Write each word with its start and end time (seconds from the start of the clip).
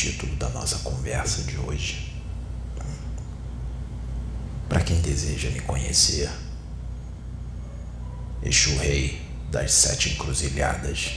título 0.00 0.34
da 0.36 0.48
nossa 0.48 0.78
conversa 0.78 1.42
de 1.42 1.58
hoje. 1.58 2.10
Para 4.66 4.80
quem 4.80 4.98
deseja 5.02 5.50
me 5.50 5.60
conhecer, 5.60 6.30
Exu 8.42 8.78
Rei 8.78 9.20
das 9.50 9.72
Sete 9.72 10.14
Encruzilhadas. 10.14 11.16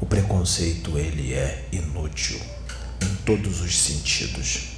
O 0.00 0.06
preconceito 0.06 0.96
ele 0.96 1.34
é 1.34 1.68
inútil 1.70 2.40
em 3.02 3.14
todos 3.26 3.60
os 3.60 3.78
sentidos. 3.78 4.70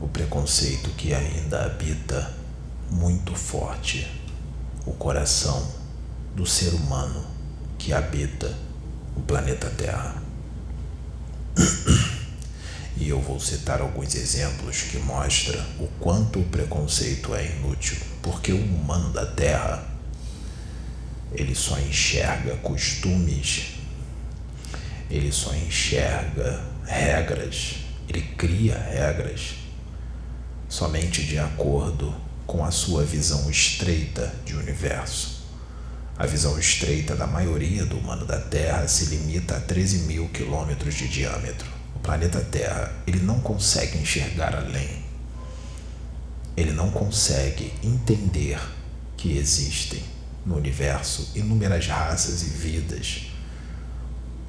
O 0.00 0.06
preconceito 0.06 0.90
que 0.90 1.12
ainda 1.12 1.64
habita 1.64 2.32
muito 2.92 3.34
forte 3.34 4.08
o 4.86 4.92
coração 4.92 5.68
do 6.36 6.46
ser 6.46 6.72
humano 6.74 7.39
que 7.80 7.92
habita 7.92 8.56
o 9.16 9.20
planeta 9.22 9.68
Terra. 9.70 10.22
E 12.96 13.08
eu 13.08 13.20
vou 13.20 13.40
citar 13.40 13.80
alguns 13.80 14.14
exemplos 14.14 14.82
que 14.82 14.98
mostram 14.98 15.60
o 15.78 15.88
quanto 15.98 16.38
o 16.38 16.44
preconceito 16.44 17.34
é 17.34 17.46
inútil, 17.46 17.96
porque 18.22 18.52
o 18.52 18.62
humano 18.62 19.10
da 19.10 19.26
Terra 19.26 19.88
ele 21.32 21.54
só 21.54 21.78
enxerga 21.80 22.56
costumes 22.58 23.80
ele 25.10 25.32
só 25.32 25.52
enxerga 25.54 26.62
regras, 26.86 27.78
ele 28.08 28.22
cria 28.38 28.78
regras 28.78 29.56
somente 30.68 31.24
de 31.24 31.36
acordo 31.36 32.14
com 32.46 32.64
a 32.64 32.70
sua 32.70 33.04
visão 33.04 33.50
estreita 33.50 34.32
de 34.44 34.54
universo. 34.54 35.39
A 36.20 36.26
visão 36.26 36.58
estreita 36.58 37.16
da 37.16 37.26
maioria 37.26 37.86
do 37.86 37.96
humano 37.96 38.26
da 38.26 38.38
Terra 38.38 38.86
se 38.86 39.06
limita 39.06 39.56
a 39.56 39.60
13 39.60 40.00
mil 40.00 40.28
quilômetros 40.28 40.94
de 40.94 41.08
diâmetro. 41.08 41.66
O 41.96 41.98
planeta 41.98 42.40
Terra 42.40 42.92
ele 43.06 43.20
não 43.20 43.40
consegue 43.40 43.96
enxergar 43.96 44.54
além. 44.54 45.02
Ele 46.54 46.72
não 46.72 46.90
consegue 46.90 47.72
entender 47.82 48.60
que 49.16 49.38
existem 49.38 50.02
no 50.44 50.58
universo 50.58 51.30
inúmeras 51.34 51.86
raças 51.86 52.42
e 52.42 52.50
vidas 52.50 53.22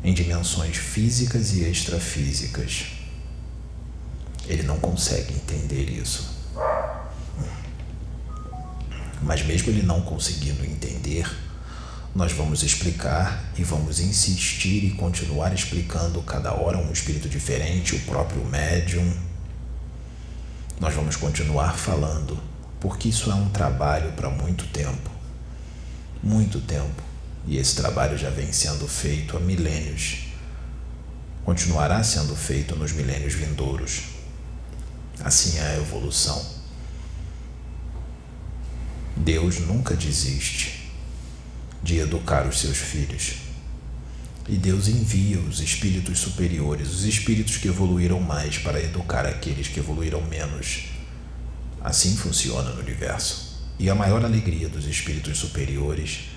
em 0.04 0.14
dimensões 0.14 0.76
físicas 0.76 1.54
e 1.54 1.64
extrafísicas. 1.64 2.88
Ele 4.46 4.64
não 4.64 4.78
consegue 4.78 5.34
entender 5.36 5.90
isso. 5.90 6.36
Mas, 9.22 9.42
mesmo 9.46 9.70
ele 9.70 9.84
não 9.84 10.02
conseguindo 10.02 10.66
entender, 10.66 11.26
nós 12.14 12.32
vamos 12.34 12.64
explicar 12.64 13.52
e 13.58 13.64
vamos 13.64 14.00
insistir 14.00 14.84
e 14.84 14.92
continuar 14.92 15.54
explicando 15.54 16.22
cada 16.22 16.54
hora 16.54 16.78
um 16.78 16.92
espírito 16.92 17.30
diferente, 17.30 17.96
o 17.96 18.00
próprio 18.02 18.44
médium. 18.46 19.12
Nós 20.80 20.94
vamos 20.94 21.16
continuar 21.16 21.78
falando, 21.78 22.38
porque 22.80 23.10
isso 23.10 23.32
é 23.32 23.36
um 23.36 23.50
trabalho 23.50 24.12
para 24.14 24.30
muito 24.30 24.66
tempo 24.68 25.12
muito 26.24 26.60
tempo 26.62 27.02
e 27.48 27.58
esse 27.58 27.76
trabalho 27.76 28.18
já 28.18 28.30
vem 28.30 28.52
sendo 28.52 28.88
feito 28.88 29.36
há 29.36 29.40
milênios. 29.40 30.28
Continuará 31.44 32.04
sendo 32.04 32.36
feito 32.36 32.76
nos 32.76 32.92
milênios 32.92 33.34
vindouros. 33.34 34.04
Assim 35.24 35.58
é 35.58 35.62
a 35.62 35.78
evolução. 35.78 36.62
Deus 39.18 39.60
nunca 39.60 39.96
desiste 39.96 40.81
de 41.84 41.98
educar 42.00 42.48
os 42.48 42.60
seus 42.60 42.78
filhos. 42.78 43.36
E 44.48 44.56
Deus 44.56 44.88
envia 44.88 45.40
os 45.40 45.60
espíritos 45.60 46.20
superiores, 46.20 46.90
os 46.90 47.06
espíritos 47.06 47.58
que 47.58 47.68
evoluíram 47.68 48.20
mais, 48.20 48.58
para 48.58 48.82
educar 48.82 49.26
aqueles 49.26 49.68
que 49.68 49.80
evoluíram 49.80 50.22
menos. 50.24 50.86
Assim 51.80 52.16
funciona 52.16 52.72
no 52.72 52.82
universo. 52.82 53.62
E 53.80 53.90
a 53.90 53.96
maior 53.96 54.24
alegria 54.24 54.70
dos 54.70 54.86
espíritos 54.86 55.38
superiores 55.38 56.30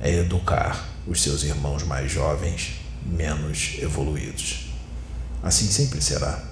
é 0.00 0.18
educar 0.18 0.88
os 1.06 1.22
seus 1.22 1.42
irmãos 1.42 1.82
mais 1.82 2.10
jovens, 2.10 2.80
menos 3.04 3.76
evoluídos. 3.78 4.70
Assim 5.42 5.66
sempre 5.66 6.00
será 6.00 6.42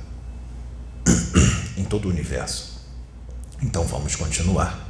em 1.76 1.84
todo 1.84 2.06
o 2.06 2.10
universo. 2.10 2.80
Então 3.62 3.84
vamos 3.84 4.14
continuar. 4.14 4.87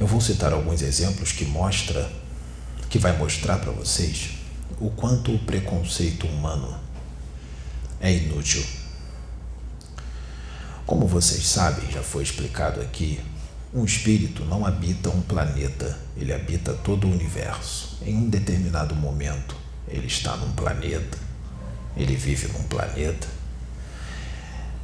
Eu 0.00 0.06
vou 0.06 0.20
citar 0.20 0.52
alguns 0.52 0.80
exemplos 0.80 1.32
que 1.32 1.44
mostra 1.44 2.08
que 2.88 3.00
vai 3.00 3.16
mostrar 3.16 3.58
para 3.58 3.72
vocês 3.72 4.30
o 4.80 4.90
quanto 4.90 5.34
o 5.34 5.38
preconceito 5.40 6.24
humano 6.24 6.78
é 8.00 8.12
inútil. 8.12 8.64
Como 10.86 11.04
vocês 11.04 11.44
sabem, 11.44 11.90
já 11.90 12.00
foi 12.00 12.22
explicado 12.22 12.80
aqui, 12.80 13.20
um 13.74 13.84
espírito 13.84 14.44
não 14.44 14.64
habita 14.64 15.10
um 15.10 15.20
planeta, 15.20 15.98
ele 16.16 16.32
habita 16.32 16.72
todo 16.72 17.08
o 17.08 17.10
universo. 17.10 17.98
Em 18.02 18.14
um 18.16 18.30
determinado 18.30 18.94
momento, 18.94 19.56
ele 19.88 20.06
está 20.06 20.36
num 20.36 20.52
planeta, 20.52 21.18
ele 21.96 22.14
vive 22.14 22.46
num 22.52 22.62
planeta. 22.68 23.26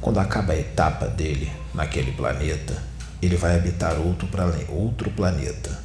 Quando 0.01 0.19
acaba 0.19 0.51
a 0.51 0.59
etapa 0.59 1.07
dele 1.07 1.49
naquele 1.73 2.11
planeta, 2.11 2.83
ele 3.21 3.35
vai 3.35 3.55
habitar 3.55 3.97
outro, 3.97 4.27
outro 4.69 5.09
planeta, 5.11 5.79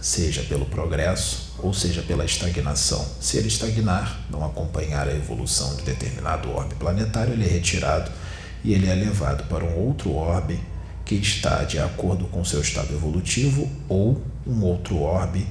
seja 0.00 0.42
pelo 0.42 0.66
progresso 0.66 1.54
ou 1.58 1.72
seja 1.72 2.02
pela 2.02 2.24
estagnação. 2.24 3.04
Se 3.20 3.36
ele 3.36 3.48
estagnar, 3.48 4.20
não 4.30 4.44
acompanhar 4.44 5.08
a 5.08 5.14
evolução 5.14 5.74
de 5.76 5.82
determinado 5.82 6.50
orbe 6.50 6.74
planetário, 6.74 7.32
ele 7.32 7.44
é 7.44 7.48
retirado 7.48 8.10
e 8.64 8.72
ele 8.72 8.88
é 8.88 8.94
levado 8.94 9.44
para 9.44 9.64
um 9.64 9.78
outro 9.78 10.12
orbe 10.14 10.60
que 11.04 11.14
está 11.14 11.62
de 11.62 11.78
acordo 11.78 12.24
com 12.26 12.44
seu 12.44 12.60
estado 12.60 12.92
evolutivo 12.92 13.70
ou 13.88 14.20
um 14.46 14.62
outro 14.64 15.00
orbe, 15.00 15.46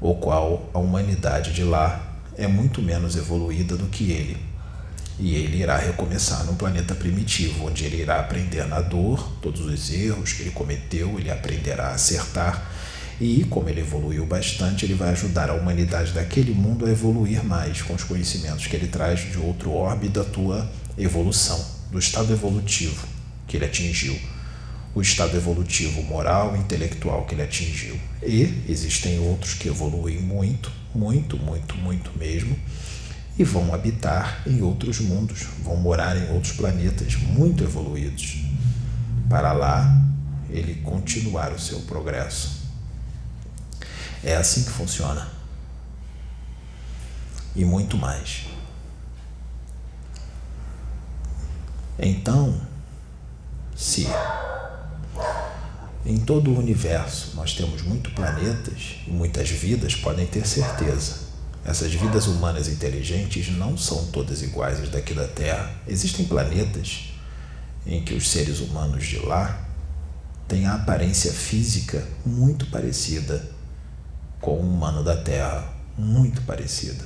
o 0.00 0.14
qual 0.14 0.68
a 0.74 0.78
humanidade 0.78 1.52
de 1.52 1.64
lá 1.64 2.18
é 2.36 2.46
muito 2.46 2.82
menos 2.82 3.16
evoluída 3.16 3.76
do 3.76 3.86
que 3.86 4.10
ele. 4.10 4.51
E 5.18 5.34
ele 5.34 5.58
irá 5.58 5.76
recomeçar 5.76 6.44
num 6.44 6.54
planeta 6.54 6.94
primitivo, 6.94 7.66
onde 7.66 7.84
ele 7.84 8.00
irá 8.00 8.20
aprender 8.20 8.66
na 8.66 8.80
dor 8.80 9.32
todos 9.40 9.60
os 9.60 9.92
erros 9.92 10.32
que 10.32 10.42
ele 10.42 10.50
cometeu, 10.50 11.18
ele 11.18 11.30
aprenderá 11.30 11.88
a 11.88 11.94
acertar. 11.94 12.70
E, 13.20 13.44
como 13.44 13.68
ele 13.68 13.80
evoluiu 13.80 14.26
bastante, 14.26 14.84
ele 14.84 14.94
vai 14.94 15.10
ajudar 15.10 15.50
a 15.50 15.54
humanidade 15.54 16.12
daquele 16.12 16.52
mundo 16.52 16.86
a 16.86 16.90
evoluir 16.90 17.44
mais 17.44 17.82
com 17.82 17.94
os 17.94 18.02
conhecimentos 18.02 18.66
que 18.66 18.74
ele 18.74 18.88
traz 18.88 19.20
de 19.20 19.38
outro 19.38 19.72
orbe 19.72 20.08
da 20.08 20.24
tua 20.24 20.68
evolução, 20.98 21.64
do 21.90 21.98
estado 21.98 22.32
evolutivo 22.32 23.06
que 23.46 23.56
ele 23.56 23.66
atingiu 23.66 24.18
o 24.94 25.00
estado 25.00 25.36
evolutivo 25.36 26.02
moral 26.02 26.54
e 26.54 26.58
intelectual 26.58 27.24
que 27.24 27.34
ele 27.34 27.42
atingiu. 27.42 27.98
E 28.22 28.62
existem 28.68 29.18
outros 29.20 29.54
que 29.54 29.68
evoluem 29.68 30.20
muito, 30.20 30.70
muito, 30.94 31.36
muito, 31.38 31.76
muito 31.76 32.10
mesmo, 32.18 32.56
e 33.38 33.44
vão 33.44 33.74
habitar 33.74 34.42
em 34.46 34.60
outros 34.62 35.00
mundos, 35.00 35.46
vão 35.62 35.76
morar 35.76 36.16
em 36.16 36.30
outros 36.32 36.52
planetas 36.52 37.16
muito 37.16 37.64
evoluídos, 37.64 38.44
para 39.28 39.52
lá 39.52 40.02
ele 40.50 40.74
continuar 40.82 41.52
o 41.52 41.58
seu 41.58 41.80
progresso. 41.80 42.62
É 44.22 44.36
assim 44.36 44.64
que 44.64 44.70
funciona. 44.70 45.28
E 47.56 47.64
muito 47.64 47.96
mais. 47.96 48.46
Então, 51.98 52.60
se 53.76 54.06
em 56.04 56.18
todo 56.18 56.50
o 56.50 56.58
universo 56.58 57.36
nós 57.36 57.54
temos 57.54 57.82
muitos 57.82 58.12
planetas 58.12 58.96
e 59.06 59.10
muitas 59.10 59.48
vidas, 59.50 59.94
podem 59.94 60.26
ter 60.26 60.46
certeza. 60.46 61.21
Essas 61.64 61.92
vidas 61.92 62.26
humanas 62.26 62.68
inteligentes 62.68 63.48
não 63.48 63.76
são 63.76 64.06
todas 64.06 64.42
iguais 64.42 64.80
às 64.80 64.88
daqui 64.88 65.14
da 65.14 65.28
Terra. 65.28 65.72
Existem 65.86 66.26
planetas 66.26 67.12
em 67.86 68.02
que 68.04 68.14
os 68.14 68.28
seres 68.28 68.60
humanos 68.60 69.06
de 69.06 69.18
lá 69.18 69.68
têm 70.48 70.66
a 70.66 70.74
aparência 70.74 71.32
física 71.32 72.04
muito 72.26 72.66
parecida 72.66 73.48
com 74.40 74.56
o 74.56 74.60
humano 74.60 75.04
da 75.04 75.16
Terra, 75.16 75.72
muito 75.96 76.42
parecida. 76.42 77.04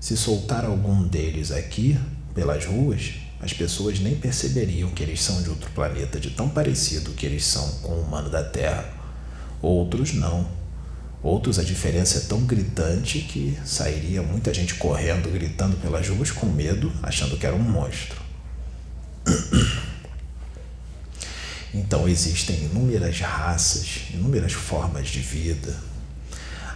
Se 0.00 0.16
soltar 0.16 0.64
algum 0.64 1.06
deles 1.06 1.50
aqui 1.50 1.98
pelas 2.34 2.64
ruas, 2.64 3.14
as 3.40 3.52
pessoas 3.52 4.00
nem 4.00 4.14
perceberiam 4.16 4.90
que 4.90 5.02
eles 5.02 5.22
são 5.22 5.42
de 5.42 5.50
outro 5.50 5.70
planeta, 5.72 6.18
de 6.18 6.30
tão 6.30 6.48
parecido 6.48 7.12
que 7.12 7.26
eles 7.26 7.44
são 7.44 7.68
com 7.82 7.92
o 7.92 8.02
humano 8.02 8.30
da 8.30 8.42
Terra. 8.42 8.88
Outros 9.60 10.14
não. 10.14 10.46
Outros 11.26 11.58
a 11.58 11.64
diferença 11.64 12.18
é 12.18 12.20
tão 12.20 12.42
gritante 12.42 13.18
que 13.18 13.58
sairia 13.64 14.22
muita 14.22 14.54
gente 14.54 14.74
correndo, 14.74 15.28
gritando 15.28 15.76
pelas 15.76 16.08
ruas 16.08 16.30
com 16.30 16.46
medo, 16.46 16.92
achando 17.02 17.36
que 17.36 17.44
era 17.44 17.56
um 17.56 17.58
monstro. 17.58 18.22
Então 21.74 22.08
existem 22.08 22.56
inúmeras 22.56 23.20
raças, 23.20 24.04
inúmeras 24.14 24.52
formas 24.52 25.08
de 25.08 25.20
vida, 25.20 25.76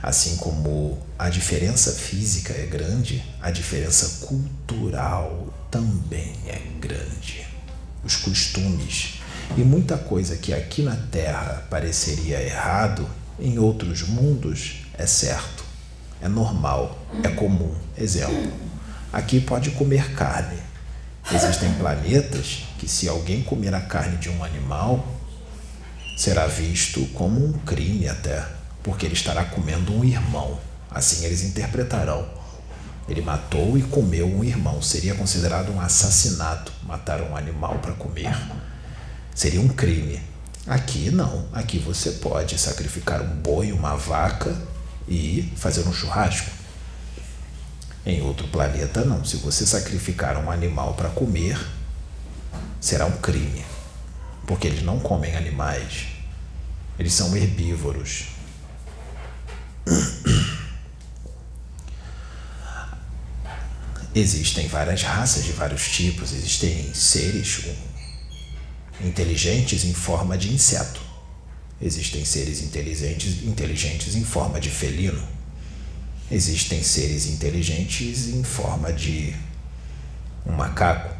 Assim 0.02 0.37
como 0.37 0.99
a 1.19 1.29
diferença 1.29 1.93
física 1.93 2.55
é 2.55 2.64
grande, 2.64 3.23
a 3.41 3.50
diferença 3.50 4.26
cultural 4.26 5.53
também 5.70 6.35
é 6.46 6.58
grande. 6.81 7.46
Os 8.03 8.17
costumes 8.17 9.20
e 9.56 9.61
muita 9.61 9.99
coisa 9.99 10.37
que 10.37 10.55
aqui 10.55 10.82
na 10.82 10.96
Terra 10.96 11.67
pareceria 11.69 12.43
errado, 12.43 13.06
em 13.41 13.59
outros 13.59 14.03
mundos 14.03 14.87
é 14.95 15.07
certo, 15.07 15.65
é 16.21 16.29
normal, 16.29 16.99
é 17.23 17.29
comum. 17.29 17.75
Exemplo: 17.97 18.53
aqui 19.13 19.41
pode 19.41 19.71
comer 19.71 20.15
carne. 20.15 20.59
Existem 21.33 21.73
planetas 21.75 22.65
que, 22.79 22.89
se 22.89 23.09
alguém 23.09 23.43
comer 23.43 23.75
a 23.75 23.81
carne 23.81 24.17
de 24.17 24.29
um 24.29 24.43
animal, 24.43 25.07
será 26.17 26.47
visto 26.47 27.05
como 27.15 27.45
um 27.45 27.53
crime 27.53 28.09
até 28.09 28.45
porque 28.83 29.07
ele 29.07 29.15
estará 29.15 29.45
comendo 29.45 29.93
um 29.95 30.05
irmão. 30.05 30.59
Assim 30.91 31.25
eles 31.25 31.43
interpretarão. 31.43 32.27
Ele 33.09 33.21
matou 33.21 33.77
e 33.77 33.83
comeu 33.83 34.27
um 34.27 34.45
irmão. 34.45 34.81
Seria 34.81 35.15
considerado 35.15 35.73
um 35.73 35.81
assassinato 35.81 36.73
matar 36.85 37.21
um 37.23 37.37
animal 37.37 37.79
para 37.79 37.93
comer. 37.93 38.37
Seria 39.35 39.61
um 39.61 39.69
crime. 39.69 40.21
Aqui 40.67 41.11
não. 41.11 41.49
Aqui 41.53 41.79
você 41.79 42.12
pode 42.12 42.59
sacrificar 42.59 43.23
um 43.23 43.37
boi, 43.37 43.73
uma 43.73 43.97
vaca 43.97 44.57
e 45.09 45.53
fazer 45.57 45.87
um 45.89 45.93
churrasco. 45.93 46.51
Em 48.05 48.23
outro 48.23 48.49
planeta, 48.49 49.05
não. 49.05 49.25
Se 49.25 49.37
você 49.37 49.67
sacrificar 49.67 50.37
um 50.39 50.51
animal 50.51 50.95
para 50.95 51.09
comer, 51.11 51.59
será 52.81 53.07
um 53.07 53.17
crime. 53.19 53.65
Porque 54.47 54.67
eles 54.67 54.83
não 54.83 54.99
comem 54.99 55.37
animais. 55.37 56.07
Eles 56.99 57.13
são 57.13 57.37
herbívoros. 57.37 58.27
Existem 64.15 64.67
várias 64.67 65.03
raças 65.03 65.45
de 65.45 65.53
vários 65.53 65.89
tipos, 65.89 66.33
existem 66.33 66.93
seres 66.93 67.61
inteligentes 69.05 69.85
em 69.85 69.94
forma 69.94 70.37
de 70.37 70.52
inseto. 70.52 71.00
Existem 71.81 72.25
seres 72.25 72.62
inteligentes, 72.62 73.43
inteligentes 73.44 74.14
em 74.14 74.25
forma 74.25 74.61
de 74.61 74.69
felino. 74.69 75.23
Existem 76.31 76.82
seres 76.82 77.26
inteligentes 77.26 78.29
em 78.29 78.43
forma 78.43 78.93
de 78.93 79.35
um 80.47 80.52
macaco. 80.52 81.14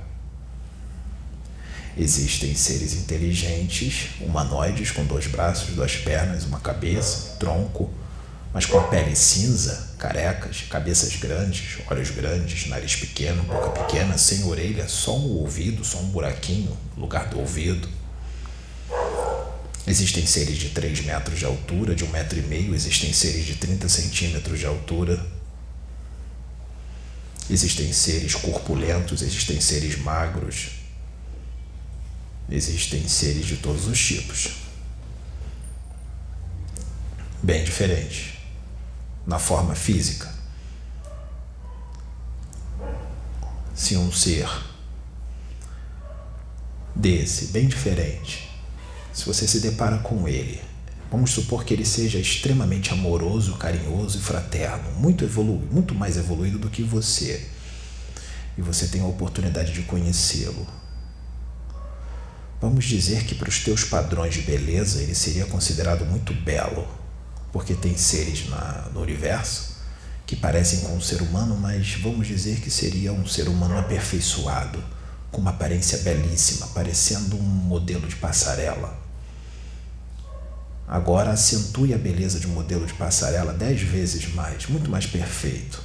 Existem 1.97 2.55
seres 2.55 2.95
inteligentes 2.95 4.11
humanoides 4.21 4.91
com 4.91 5.05
dois 5.05 5.27
braços, 5.27 5.75
duas 5.75 5.97
pernas, 5.97 6.45
uma 6.45 6.61
cabeça, 6.61 7.37
tronco, 7.39 7.91
mas 8.53 8.67
com 8.67 8.79
a 8.79 8.83
pele 8.85 9.15
cinza, 9.15 9.91
carecas, 9.97 10.63
cabeças 10.69 11.15
grandes, 11.17 11.79
olhos 11.89 12.11
grandes, 12.11 12.67
nariz 12.67 12.97
pequeno, 12.97 13.45
boca 13.45 13.71
pequena, 13.71 14.19
sem 14.19 14.43
orelha, 14.45 14.89
só 14.89 15.17
um 15.17 15.37
ouvido, 15.37 15.85
só 15.85 15.99
um 15.99 16.09
buraquinho 16.09 16.77
lugar 16.97 17.29
do 17.29 17.39
ouvido. 17.39 17.89
Existem 19.87 20.27
seres 20.27 20.59
de 20.59 20.71
3 20.71 21.05
metros 21.05 21.39
de 21.39 21.45
altura, 21.45 21.95
de 21.95 22.05
1,5 22.05 22.11
metro 22.11 22.39
e 22.39 22.43
meio, 22.43 22.75
existem 22.75 23.13
seres 23.13 23.47
de 23.47 23.55
30 23.55 23.89
centímetros 23.89 24.59
de 24.59 24.67
altura. 24.67 25.25
Existem 27.49 27.93
seres 27.93 28.35
corpulentos, 28.35 29.23
existem 29.23 29.61
seres 29.61 29.97
magros. 29.99 30.71
Existem 32.51 33.07
seres 33.09 33.47
de 33.47 33.57
todos 33.57 33.87
os 33.87 33.99
tipos. 33.99 34.51
Bem 37.43 37.65
diferentes 37.65 38.40
na 39.31 39.39
forma 39.39 39.77
física. 39.77 40.29
Se 43.73 43.97
um 43.97 44.11
ser 44.11 44.51
desse, 46.97 47.47
bem 47.47 47.69
diferente, 47.69 48.51
se 49.13 49.25
você 49.25 49.47
se 49.47 49.61
depara 49.61 49.99
com 49.99 50.27
ele, 50.27 50.61
vamos 51.13 51.31
supor 51.31 51.65
que 51.65 51.73
ele 51.73 51.85
seja 51.85 52.19
extremamente 52.19 52.93
amoroso, 52.93 53.55
carinhoso 53.55 54.19
e 54.19 54.21
fraterno, 54.21 54.91
muito 54.99 55.25
evoluído, 55.25 55.73
muito 55.73 55.95
mais 55.95 56.17
evoluído 56.17 56.59
do 56.59 56.69
que 56.69 56.83
você, 56.83 57.49
e 58.59 58.63
você 58.63 58.89
tem 58.89 59.01
a 59.01 59.07
oportunidade 59.07 59.73
de 59.73 59.83
conhecê-lo. 59.83 60.67
Vamos 62.61 62.85
dizer 62.85 63.25
que 63.25 63.37
para 63.37 63.49
os 63.49 63.61
teus 63.61 63.85
padrões 63.85 64.35
de 64.35 64.43
beleza 64.43 65.01
ele 65.01 65.15
seria 65.15 65.47
considerado 65.47 66.05
muito 66.05 66.35
belo 66.35 67.00
porque 67.53 67.75
tem 67.75 67.97
seres 67.97 68.49
na, 68.49 68.89
no 68.93 69.01
universo 69.01 69.71
que 70.27 70.37
parecem 70.37 70.83
com 70.83 70.95
um 70.95 71.01
ser 71.01 71.23
humano, 71.23 71.57
mas 71.57 71.95
vamos 71.95 72.29
dizer 72.29 72.61
que 72.61 72.71
seria 72.71 73.13
um 73.13 73.27
ser 73.27 73.49
humano 73.49 73.77
aperfeiçoado, 73.77 74.81
com 75.33 75.41
uma 75.41 75.51
aparência 75.51 75.99
belíssima, 75.99 76.69
parecendo 76.69 77.37
um 77.37 77.43
modelo 77.43 78.07
de 78.07 78.15
passarela. 78.15 78.97
Agora 80.87 81.33
acentue 81.33 81.95
a 81.95 81.99
beleza 81.99 82.39
de 82.39 82.47
um 82.47 82.51
modelo 82.51 82.87
de 82.87 82.95
passarela 82.95 83.53
dez 83.53 83.81
vezes 83.81 84.33
mais, 84.33 84.67
muito 84.67 84.89
mais 84.89 85.05
perfeito. 85.05 85.83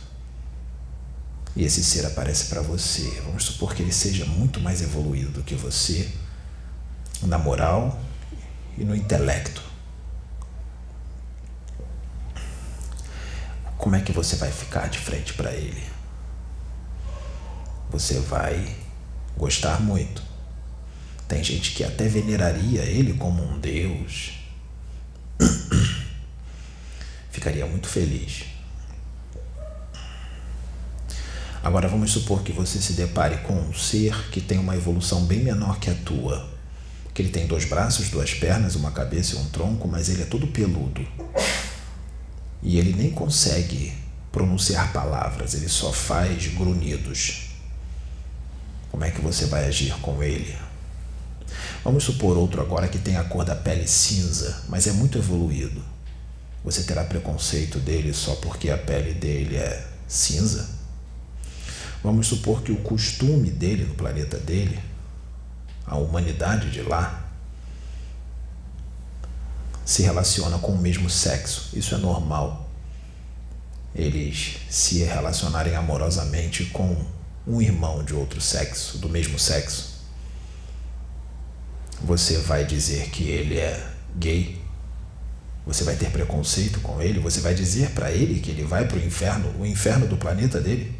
E 1.55 1.63
esse 1.63 1.83
ser 1.83 2.05
aparece 2.05 2.45
para 2.45 2.61
você. 2.61 3.21
Vamos 3.25 3.45
supor 3.45 3.73
que 3.73 3.81
ele 3.81 3.93
seja 3.93 4.25
muito 4.25 4.59
mais 4.59 4.81
evoluído 4.81 5.31
do 5.31 5.43
que 5.43 5.55
você, 5.55 6.07
na 7.23 7.39
moral 7.39 7.99
e 8.77 8.83
no 8.83 8.95
intelecto. 8.95 9.63
Como 13.85 13.95
é 13.95 14.01
que 14.01 14.11
você 14.11 14.35
vai 14.37 14.49
ficar 14.49 14.89
de 14.89 14.97
frente 14.97 15.35
para 15.35 15.53
ele? 15.53 15.83
Você 17.91 18.17
vai 18.17 18.75
gostar 19.37 19.79
muito. 19.79 20.23
Tem 21.27 21.43
gente 21.43 21.75
que 21.75 21.83
até 21.83 22.07
veneraria 22.07 22.81
ele 22.81 23.13
como 23.13 23.43
um 23.43 23.59
deus. 23.59 24.39
Ficaria 27.29 27.67
muito 27.67 27.87
feliz. 27.87 28.45
Agora 31.63 31.87
vamos 31.87 32.09
supor 32.09 32.41
que 32.41 32.51
você 32.51 32.81
se 32.81 32.93
depare 32.93 33.37
com 33.43 33.53
um 33.53 33.71
ser 33.71 34.31
que 34.31 34.41
tem 34.41 34.57
uma 34.57 34.75
evolução 34.75 35.25
bem 35.25 35.43
menor 35.43 35.79
que 35.79 35.91
a 35.91 35.93
tua. 35.93 36.49
Que 37.13 37.21
ele 37.21 37.29
tem 37.29 37.45
dois 37.45 37.65
braços, 37.65 38.09
duas 38.09 38.33
pernas, 38.33 38.73
uma 38.73 38.89
cabeça 38.89 39.35
e 39.35 39.37
um 39.37 39.45
tronco, 39.49 39.87
mas 39.87 40.09
ele 40.09 40.23
é 40.23 40.25
todo 40.25 40.47
peludo 40.47 41.05
e 42.65 42.79
ele 42.79 42.93
nem 42.93 43.11
consegue 43.11 43.93
pronunciar 44.31 44.91
palavras, 44.91 45.53
ele 45.53 45.69
só 45.69 45.93
faz 45.93 46.47
grunhidos. 46.47 47.51
Como 48.89 49.03
é 49.03 49.11
que 49.11 49.21
você 49.21 49.45
vai 49.45 49.67
agir 49.67 49.93
com 50.01 50.21
ele? 50.23 50.57
Vamos 51.83 52.03
supor 52.03 52.35
outro 52.35 52.59
agora 52.61 52.87
que 52.87 52.97
tem 52.97 53.17
a 53.17 53.23
cor 53.23 53.45
da 53.45 53.55
pele 53.55 53.87
cinza, 53.87 54.63
mas 54.67 54.87
é 54.87 54.91
muito 54.91 55.19
evoluído. 55.19 55.79
Você 56.63 56.81
terá 56.81 57.03
preconceito 57.03 57.77
dele 57.79 58.11
só 58.13 58.33
porque 58.37 58.71
a 58.71 58.77
pele 58.77 59.13
dele 59.13 59.57
é 59.57 59.87
cinza? 60.07 60.67
Vamos 62.03 62.25
supor 62.25 62.63
que 62.63 62.71
o 62.71 62.77
costume 62.77 63.51
dele 63.51 63.85
no 63.85 63.93
planeta 63.93 64.39
dele, 64.39 64.79
a 65.85 65.97
humanidade 65.97 66.71
de 66.71 66.81
lá, 66.81 67.24
se 69.85 70.01
relaciona 70.01 70.57
com 70.57 70.71
o 70.71 70.77
mesmo 70.77 71.09
sexo. 71.09 71.69
Isso 71.77 71.93
é 71.93 71.97
normal. 71.99 72.67
Eles 73.93 74.57
se 74.69 75.03
relacionarem 75.03 75.75
amorosamente 75.75 76.65
com 76.65 76.97
um 77.47 77.61
irmão 77.61 78.03
de 78.03 78.13
outro 78.13 78.41
sexo, 78.41 78.97
do 78.97 79.07
mesmo 79.07 79.37
sexo. 79.37 80.03
Você 82.01 82.39
vai 82.39 82.65
dizer 82.65 83.09
que 83.11 83.29
ele 83.29 83.59
é 83.59 83.87
gay? 84.17 84.61
Você 85.65 85.83
vai 85.83 85.95
ter 85.95 86.09
preconceito 86.11 86.79
com 86.81 87.01
ele? 87.01 87.19
Você 87.19 87.39
vai 87.39 87.53
dizer 87.53 87.91
para 87.91 88.11
ele 88.11 88.39
que 88.39 88.49
ele 88.49 88.63
vai 88.63 88.87
para 88.87 88.97
o 88.97 89.03
inferno, 89.03 89.53
o 89.59 89.65
inferno 89.65 90.07
do 90.07 90.17
planeta 90.17 90.59
dele? 90.59 90.99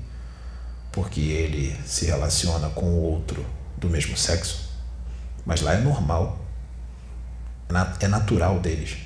Porque 0.92 1.20
ele 1.20 1.76
se 1.86 2.06
relaciona 2.06 2.70
com 2.70 2.94
outro 3.00 3.46
do 3.78 3.90
mesmo 3.90 4.16
sexo? 4.16 4.70
Mas 5.46 5.62
lá 5.62 5.74
é 5.74 5.82
normal 5.82 6.45
é 8.00 8.08
natural 8.08 8.60
deles. 8.60 8.98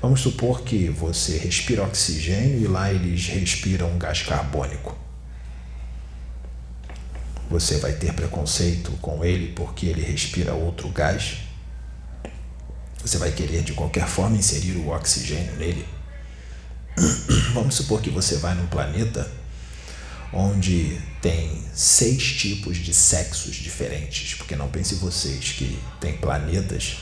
Vamos 0.00 0.20
supor 0.20 0.62
que 0.62 0.88
você 0.88 1.36
respira 1.36 1.82
oxigênio 1.82 2.60
e 2.60 2.66
lá 2.66 2.90
eles 2.90 3.26
respiram 3.26 3.98
gás 3.98 4.22
carbônico. 4.22 4.96
Você 7.50 7.78
vai 7.78 7.92
ter 7.92 8.14
preconceito 8.14 8.92
com 9.02 9.24
ele 9.24 9.52
porque 9.52 9.86
ele 9.86 10.02
respira 10.02 10.54
outro 10.54 10.88
gás? 10.88 11.38
Você 13.02 13.18
vai 13.18 13.30
querer 13.32 13.62
de 13.62 13.72
qualquer 13.74 14.06
forma 14.06 14.36
inserir 14.36 14.76
o 14.76 14.88
oxigênio 14.88 15.54
nele? 15.56 15.86
Vamos 17.52 17.74
supor 17.74 18.00
que 18.00 18.08
você 18.08 18.36
vai 18.36 18.54
num 18.54 18.66
planeta 18.68 19.30
onde 20.32 20.98
tem 21.20 21.62
seis 21.74 22.22
tipos 22.34 22.78
de 22.78 22.94
sexos 22.94 23.56
diferentes, 23.56 24.34
porque 24.34 24.56
não 24.56 24.68
pense 24.68 24.94
vocês 24.94 25.52
que 25.52 25.78
tem 26.00 26.16
planetas 26.16 26.98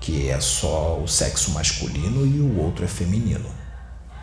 que 0.00 0.30
é 0.30 0.40
só 0.40 0.98
o 0.98 1.06
sexo 1.06 1.50
masculino 1.50 2.26
e 2.26 2.40
o 2.40 2.58
outro 2.58 2.84
é 2.84 2.88
feminino. 2.88 3.54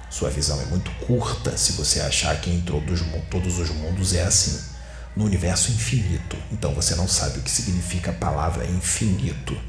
Sua 0.10 0.30
visão 0.30 0.60
é 0.60 0.66
muito 0.66 0.90
curta 1.06 1.56
se 1.56 1.74
você 1.74 2.02
achar 2.02 2.40
que 2.42 2.50
em 2.50 2.62
todos, 2.62 3.02
todos 3.30 3.60
os 3.60 3.70
mundos 3.70 4.14
é 4.14 4.24
assim. 4.24 4.76
No 5.16 5.26
universo 5.26 5.72
infinito. 5.72 6.38
Então 6.52 6.74
você 6.74 6.96
não 6.96 7.08
sabe 7.08 7.40
o 7.40 7.42
que 7.42 7.50
significa 7.50 8.12
a 8.12 8.14
palavra 8.14 8.66
infinito. 8.66 9.60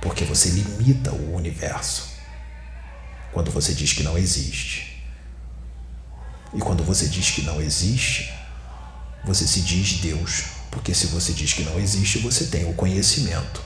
Porque 0.00 0.24
você 0.24 0.50
limita 0.50 1.12
o 1.12 1.34
universo. 1.34 2.10
Quando 3.32 3.50
você 3.50 3.72
diz 3.72 3.92
que 3.92 4.02
não 4.02 4.18
existe. 4.18 5.02
E 6.52 6.58
quando 6.58 6.82
você 6.82 7.06
diz 7.08 7.30
que 7.30 7.42
não 7.42 7.60
existe, 7.60 8.32
você 9.24 9.46
se 9.46 9.60
diz 9.60 10.00
Deus. 10.00 10.44
Porque 10.70 10.94
se 10.94 11.06
você 11.06 11.32
diz 11.32 11.52
que 11.52 11.62
não 11.62 11.78
existe, 11.78 12.18
você 12.18 12.46
tem 12.46 12.68
o 12.68 12.74
conhecimento 12.74 13.62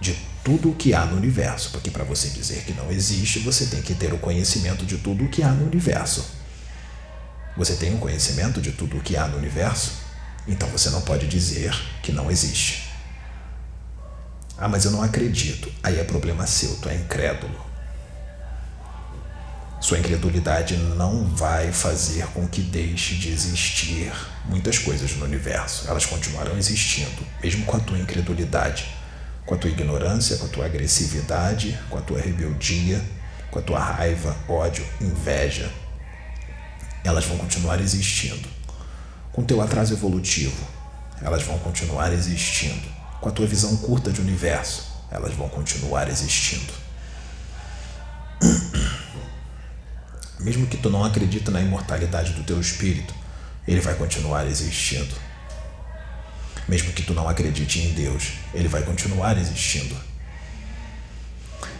de 0.00 0.16
tudo 0.46 0.70
o 0.70 0.74
que 0.76 0.94
há 0.94 1.04
no 1.04 1.16
universo, 1.16 1.70
porque 1.72 1.90
para 1.90 2.04
você 2.04 2.28
dizer 2.28 2.62
que 2.62 2.72
não 2.72 2.88
existe, 2.88 3.40
você 3.40 3.66
tem 3.66 3.82
que 3.82 3.96
ter 3.96 4.14
o 4.14 4.18
conhecimento 4.18 4.86
de 4.86 4.96
tudo 4.96 5.24
o 5.24 5.28
que 5.28 5.42
há 5.42 5.50
no 5.50 5.66
universo. 5.66 6.24
Você 7.56 7.74
tem 7.74 7.92
o 7.92 7.98
conhecimento 7.98 8.62
de 8.62 8.70
tudo 8.70 8.96
o 8.96 9.00
que 9.00 9.16
há 9.16 9.26
no 9.26 9.38
universo? 9.38 9.94
Então 10.46 10.68
você 10.68 10.88
não 10.90 11.00
pode 11.00 11.26
dizer 11.26 11.74
que 12.00 12.12
não 12.12 12.30
existe. 12.30 12.88
Ah, 14.56 14.68
mas 14.68 14.84
eu 14.84 14.92
não 14.92 15.02
acredito. 15.02 15.68
Aí 15.82 15.98
é 15.98 16.04
problema 16.04 16.46
seu, 16.46 16.76
tu 16.76 16.88
é 16.88 16.94
incrédulo. 16.94 17.66
Sua 19.80 19.98
incredulidade 19.98 20.76
não 20.76 21.24
vai 21.24 21.72
fazer 21.72 22.24
com 22.28 22.46
que 22.46 22.60
deixe 22.60 23.16
de 23.16 23.32
existir 23.32 24.12
muitas 24.44 24.78
coisas 24.78 25.10
no 25.16 25.24
universo. 25.24 25.88
Elas 25.88 26.06
continuarão 26.06 26.56
existindo, 26.56 27.26
mesmo 27.42 27.66
com 27.66 27.76
a 27.76 27.80
tua 27.80 27.98
incredulidade 27.98 28.94
com 29.46 29.54
a 29.54 29.56
tua 29.56 29.70
ignorância, 29.70 30.36
com 30.38 30.46
a 30.46 30.48
tua 30.48 30.66
agressividade, 30.66 31.78
com 31.88 31.96
a 31.96 32.00
tua 32.00 32.20
rebeldia, 32.20 33.00
com 33.50 33.60
a 33.60 33.62
tua 33.62 33.78
raiva, 33.78 34.36
ódio, 34.48 34.84
inveja. 35.00 35.70
Elas 37.04 37.24
vão 37.24 37.38
continuar 37.38 37.80
existindo. 37.80 38.48
Com 39.32 39.42
o 39.42 39.44
teu 39.44 39.60
atraso 39.60 39.94
evolutivo, 39.94 40.66
elas 41.22 41.44
vão 41.44 41.58
continuar 41.60 42.12
existindo. 42.12 42.88
Com 43.20 43.28
a 43.28 43.32
tua 43.32 43.46
visão 43.46 43.76
curta 43.76 44.10
de 44.10 44.20
universo, 44.20 44.84
elas 45.10 45.32
vão 45.34 45.48
continuar 45.48 46.08
existindo. 46.08 46.72
Mesmo 50.40 50.66
que 50.66 50.76
tu 50.76 50.90
não 50.90 51.04
acredite 51.04 51.50
na 51.50 51.60
imortalidade 51.60 52.32
do 52.32 52.42
teu 52.42 52.60
espírito, 52.60 53.14
ele 53.66 53.80
vai 53.80 53.94
continuar 53.94 54.46
existindo. 54.46 55.14
Mesmo 56.68 56.92
que 56.92 57.02
tu 57.02 57.14
não 57.14 57.28
acredite 57.28 57.80
em 57.80 57.92
Deus, 57.92 58.32
ele 58.52 58.66
vai 58.66 58.82
continuar 58.82 59.38
existindo. 59.38 59.96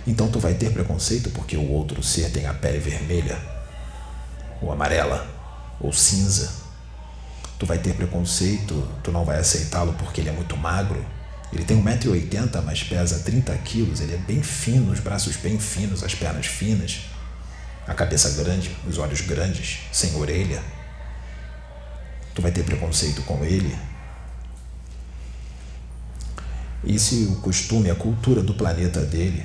Então 0.07 0.31
tu 0.31 0.39
vai 0.39 0.55
ter 0.55 0.71
preconceito 0.71 1.31
porque 1.31 1.57
o 1.57 1.69
outro 1.69 2.03
ser 2.03 2.31
tem 2.31 2.47
a 2.47 2.55
pele 2.55 2.79
vermelha, 2.79 3.37
ou 4.63 4.71
amarela, 4.71 5.27
ou 5.81 5.93
cinza. 5.93 6.65
Tu 7.59 7.67
vai 7.67 7.79
ter 7.79 7.95
preconceito, 7.95 8.87
tu 9.03 9.11
não 9.11 9.25
vai 9.25 9.39
aceitá-lo 9.39 9.93
porque 9.95 10.21
ele 10.21 10.29
é 10.29 10.33
muito 10.33 10.57
magro. 10.57 11.05
Ele 11.53 11.65
tem 11.65 11.83
1,80m, 11.83 12.63
mas 12.63 12.85
pesa 12.85 13.21
30 13.21 13.57
quilos. 13.59 14.01
Ele 14.01 14.15
é 14.15 14.19
bem 14.19 14.43
fino, 14.43 14.93
os 14.93 15.01
braços 15.01 15.37
bem 15.37 15.59
finos, 15.59 16.05
as 16.05 16.15
pernas 16.15 16.47
finas, 16.47 17.01
a 17.87 17.95
cabeça 17.95 18.31
grande, 18.43 18.77
os 18.87 18.99
olhos 18.99 19.23
grandes, 19.23 19.79
sem 19.91 20.15
orelha. 20.17 20.63
Tu 22.35 22.43
vai 22.43 22.53
ter 22.53 22.63
preconceito 22.63 23.23
com 23.23 23.45
ele 23.45 23.75
e 26.85 26.99
se 26.99 27.25
o 27.25 27.37
costume, 27.37 27.91
a 27.91 27.95
cultura 27.95 28.43
do 28.43 28.55
planeta 28.55 29.01
dele. 29.01 29.45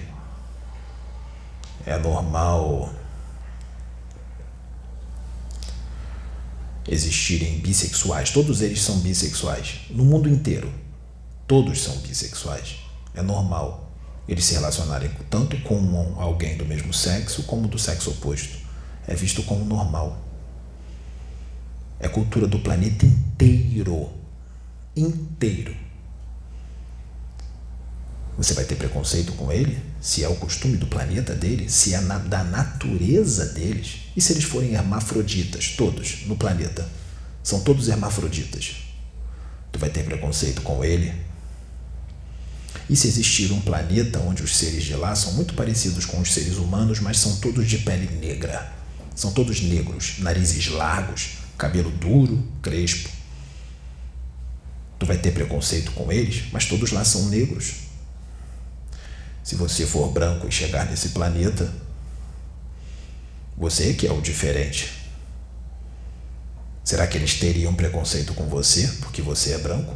É 1.86 1.98
normal 1.98 2.94
existirem 6.88 7.60
bissexuais, 7.60 8.32
todos 8.32 8.62
eles 8.62 8.82
são 8.82 9.00
bissexuais, 9.00 9.82
no 9.90 10.04
mundo 10.04 10.28
inteiro, 10.28 10.72
todos 11.48 11.82
são 11.82 11.96
bissexuais, 11.98 12.78
é 13.14 13.22
normal 13.22 13.92
eles 14.28 14.46
se 14.46 14.54
relacionarem 14.54 15.12
tanto 15.30 15.60
com 15.62 16.16
alguém 16.18 16.56
do 16.56 16.66
mesmo 16.66 16.94
sexo 16.94 17.44
como 17.44 17.68
do 17.68 17.78
sexo 17.78 18.12
oposto, 18.12 18.58
é 19.08 19.16
visto 19.16 19.44
como 19.44 19.66
normal. 19.66 20.20
É 22.00 22.08
cultura 22.08 22.48
do 22.48 22.60
planeta 22.60 23.06
inteiro, 23.06 24.10
inteiro. 24.96 25.76
Você 28.38 28.54
vai 28.54 28.64
ter 28.64 28.76
preconceito 28.76 29.34
com 29.34 29.52
ele? 29.52 29.78
Se 30.00 30.24
é 30.24 30.28
o 30.28 30.36
costume 30.36 30.78
do 30.78 30.88
planeta 30.88 31.36
dele? 31.36 31.70
Se 31.70 31.94
é 31.94 32.02
na, 32.02 32.18
da 32.18 32.44
natureza 32.44 33.48
deles? 33.48 34.02
E 34.16 34.22
se 34.22 34.34
eles 34.34 34.46
forem 34.46 34.74
hermafroditas, 34.74 35.76
todos 35.78 36.26
no 36.26 36.36
planeta? 36.36 36.88
São 37.44 37.62
todos 37.62 37.88
hermafroditas. 37.88 38.78
Tu 39.72 39.80
vai 39.80 39.90
ter 39.90 40.04
preconceito 40.04 40.62
com 40.62 40.84
ele? 40.84 41.14
E 42.90 42.96
se 42.96 43.08
existir 43.08 43.52
um 43.52 43.62
planeta 43.62 44.20
onde 44.20 44.44
os 44.44 44.58
seres 44.58 44.84
de 44.84 44.96
lá 44.96 45.16
são 45.16 45.34
muito 45.34 45.54
parecidos 45.54 46.06
com 46.06 46.20
os 46.20 46.34
seres 46.34 46.58
humanos, 46.58 47.00
mas 47.00 47.18
são 47.20 47.38
todos 47.38 47.68
de 47.68 47.80
pele 47.80 48.10
negra? 48.20 48.72
São 49.16 49.32
todos 49.32 49.62
negros, 49.62 50.16
narizes 50.20 50.68
largos, 50.68 51.38
cabelo 51.58 51.92
duro, 51.92 52.44
crespo. 52.62 53.10
Tu 54.98 55.06
vai 55.06 55.18
ter 55.18 55.32
preconceito 55.32 55.92
com 55.92 56.12
eles, 56.12 56.44
mas 56.52 56.66
todos 56.66 56.92
lá 56.92 57.04
são 57.04 57.30
negros. 57.30 57.91
Se 59.52 59.58
você 59.58 59.86
for 59.86 60.10
branco 60.14 60.48
e 60.48 60.52
chegar 60.52 60.90
nesse 60.90 61.10
planeta, 61.10 61.70
você 63.58 63.94
que 63.94 64.08
é 64.08 64.12
o 64.14 64.22
diferente. 64.22 64.90
Será 66.86 67.06
que 67.06 67.18
eles 67.18 67.38
teriam 67.38 67.74
preconceito 67.74 68.34
com 68.34 68.48
você 68.48 68.88
porque 69.02 69.22
você 69.22 69.52
é 69.52 69.58
branco? 69.58 69.94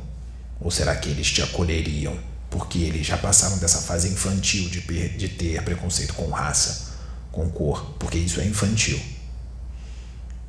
Ou 0.60 0.70
será 0.70 0.94
que 0.98 1.08
eles 1.08 1.32
te 1.32 1.42
acolheriam 1.42 2.20
porque 2.50 2.80
eles 2.80 3.08
já 3.08 3.18
passaram 3.18 3.58
dessa 3.58 3.80
fase 3.80 4.10
infantil 4.10 4.68
de, 4.68 4.82
de 4.82 5.30
ter 5.30 5.64
preconceito 5.64 6.14
com 6.16 6.30
raça, 6.32 6.98
com 7.32 7.50
cor? 7.50 7.96
Porque 7.98 8.18
isso 8.18 8.42
é 8.42 8.46
infantil. 8.46 9.00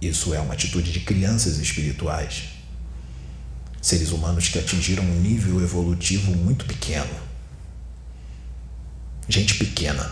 Isso 0.03 0.35
é 0.35 0.41
uma 0.41 0.55
atitude 0.55 0.91
de 0.91 0.99
crianças 0.99 1.59
espirituais. 1.59 2.43
Seres 3.81 4.11
humanos 4.11 4.49
que 4.49 4.59
atingiram 4.59 5.05
um 5.05 5.21
nível 5.21 5.63
evolutivo 5.63 6.35
muito 6.35 6.65
pequeno 6.65 7.26
gente 9.29 9.55
pequena, 9.55 10.11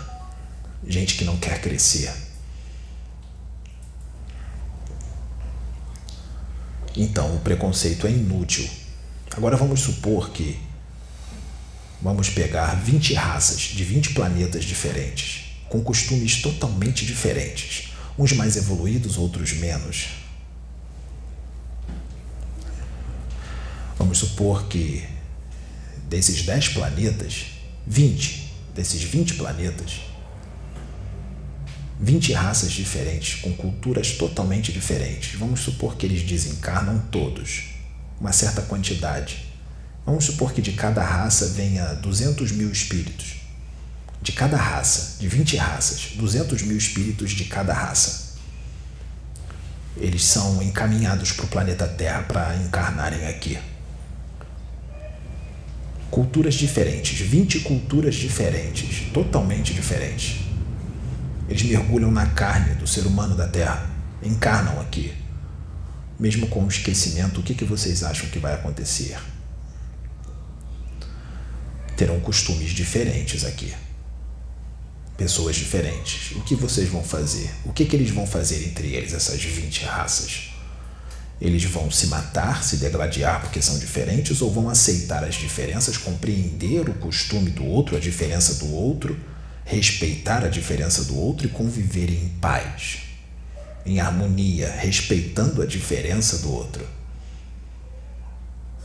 gente 0.87 1.15
que 1.15 1.25
não 1.25 1.37
quer 1.37 1.61
crescer. 1.61 2.13
Então 6.97 7.35
o 7.37 7.41
preconceito 7.41 8.07
é 8.07 8.11
inútil. 8.11 8.69
Agora 9.37 9.57
vamos 9.57 9.81
supor 9.81 10.31
que 10.31 10.61
vamos 12.01 12.29
pegar 12.29 12.75
20 12.77 13.15
raças 13.15 13.61
de 13.61 13.83
20 13.83 14.15
planetas 14.15 14.65
diferentes, 14.65 15.57
com 15.69 15.83
costumes 15.83 16.41
totalmente 16.43 17.05
diferentes, 17.05 17.93
uns 18.19 18.33
mais 18.33 18.57
evoluídos, 18.57 19.17
outros 19.17 19.53
menos. 19.55 20.09
Vamos 23.99 24.19
supor 24.19 24.67
que 24.67 25.05
desses 26.09 26.43
10 26.43 26.69
planetas, 26.69 27.47
20, 27.87 28.44
desses 28.75 29.03
20 29.03 29.35
planetas, 29.35 30.01
20 32.01 32.33
raças 32.33 32.73
diferentes, 32.73 33.41
com 33.41 33.53
culturas 33.53 34.13
totalmente 34.13 34.73
diferentes. 34.73 35.39
Vamos 35.39 35.61
supor 35.61 35.97
que 35.97 36.05
eles 36.05 36.23
desencarnam 36.23 36.99
todos, 37.11 37.67
uma 38.21 38.33
certa 38.33 38.63
quantidade. 38.63 39.47
Vamos 40.05 40.25
supor 40.25 40.53
que 40.53 40.61
de 40.61 40.73
cada 40.73 41.03
raça 41.03 41.49
venha 41.51 41.95
200 41.95 42.53
mil 42.53 42.71
espíritos. 42.71 43.37
De 44.21 44.33
cada 44.33 44.57
raça, 44.57 45.19
de 45.21 45.29
20 45.29 45.57
raças, 45.57 46.13
200 46.17 46.63
mil 46.63 46.77
espíritos 46.77 47.31
de 47.31 47.45
cada 47.45 47.73
raça. 47.73 48.35
Eles 49.97 50.25
são 50.25 50.63
encaminhados 50.63 51.33
para 51.33 51.45
o 51.45 51.49
planeta 51.49 51.87
Terra 51.87 52.23
para 52.23 52.57
encarnarem 52.57 53.27
aqui. 53.27 53.59
Culturas 56.11 56.55
diferentes, 56.55 57.21
20 57.21 57.61
culturas 57.61 58.15
diferentes, 58.15 59.11
totalmente 59.13 59.75
diferentes. 59.75 60.45
Eles 61.49 61.63
mergulham 61.63 62.11
na 62.11 62.27
carne 62.27 62.75
do 62.75 62.87
ser 62.87 63.07
humano 63.07 63.37
da 63.37 63.49
Terra, 63.49 63.91
encarnam 64.23 64.81
aqui. 64.81 65.13
Mesmo 66.19 66.47
com 66.47 66.65
o 66.65 66.69
esquecimento, 66.69 67.41
o 67.41 67.43
que, 67.43 67.55
que 67.55 67.65
vocês 67.65 68.03
acham 68.03 68.29
que 68.31 68.39
vai 68.39 68.55
acontecer? 68.55 69.19
Terão 71.97 72.21
costumes 72.21 72.71
diferentes 72.71 73.45
aqui. 73.45 73.75
Pessoas 75.17 75.57
diferentes. 75.57 76.33
O 76.37 76.41
que 76.43 76.55
vocês 76.55 76.89
vão 76.89 77.05
fazer? 77.05 77.51
O 77.65 77.73
que, 77.73 77.85
que 77.85 77.95
eles 77.95 78.11
vão 78.11 78.27
fazer 78.27 78.67
entre 78.67 78.89
eles, 78.95 79.13
essas 79.13 79.43
20 79.43 79.85
raças? 79.85 80.54
Eles 81.41 81.65
vão 81.65 81.91
se 81.91 82.07
matar, 82.07 82.63
se 82.63 82.77
degladiar 82.77 83.41
porque 83.41 83.61
são 83.61 83.79
diferentes, 83.79 84.41
ou 84.41 84.51
vão 84.53 84.69
aceitar 84.69 85.25
as 85.25 85.35
diferenças, 85.35 85.97
compreender 85.97 86.89
o 86.89 86.95
costume 86.95 87.51
do 87.51 87.65
outro, 87.65 87.97
a 87.97 88.01
diferença 88.01 88.55
do 88.55 88.73
outro? 88.73 89.17
respeitar 89.65 90.45
a 90.45 90.49
diferença 90.49 91.05
do 91.05 91.19
outro 91.19 91.47
e 91.47 91.51
conviver 91.51 92.11
em 92.11 92.29
paz, 92.41 92.99
em 93.87 93.99
harmonia, 93.99 94.71
respeitando 94.71 95.63
a 95.63 95.67
diferença 95.67 96.39
do 96.39 96.53
outro, 96.53 96.87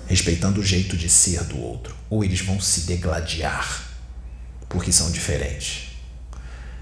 respeitando 0.08 0.62
o 0.62 0.64
jeito 0.64 0.96
de 0.96 1.10
ser 1.10 1.44
do 1.44 1.60
outro, 1.60 1.96
ou 2.10 2.24
eles 2.24 2.42
vão 2.42 2.60
se 2.60 2.82
degladiar 2.82 3.88
porque 4.68 4.92
são 4.92 5.12
diferentes. 5.12 5.89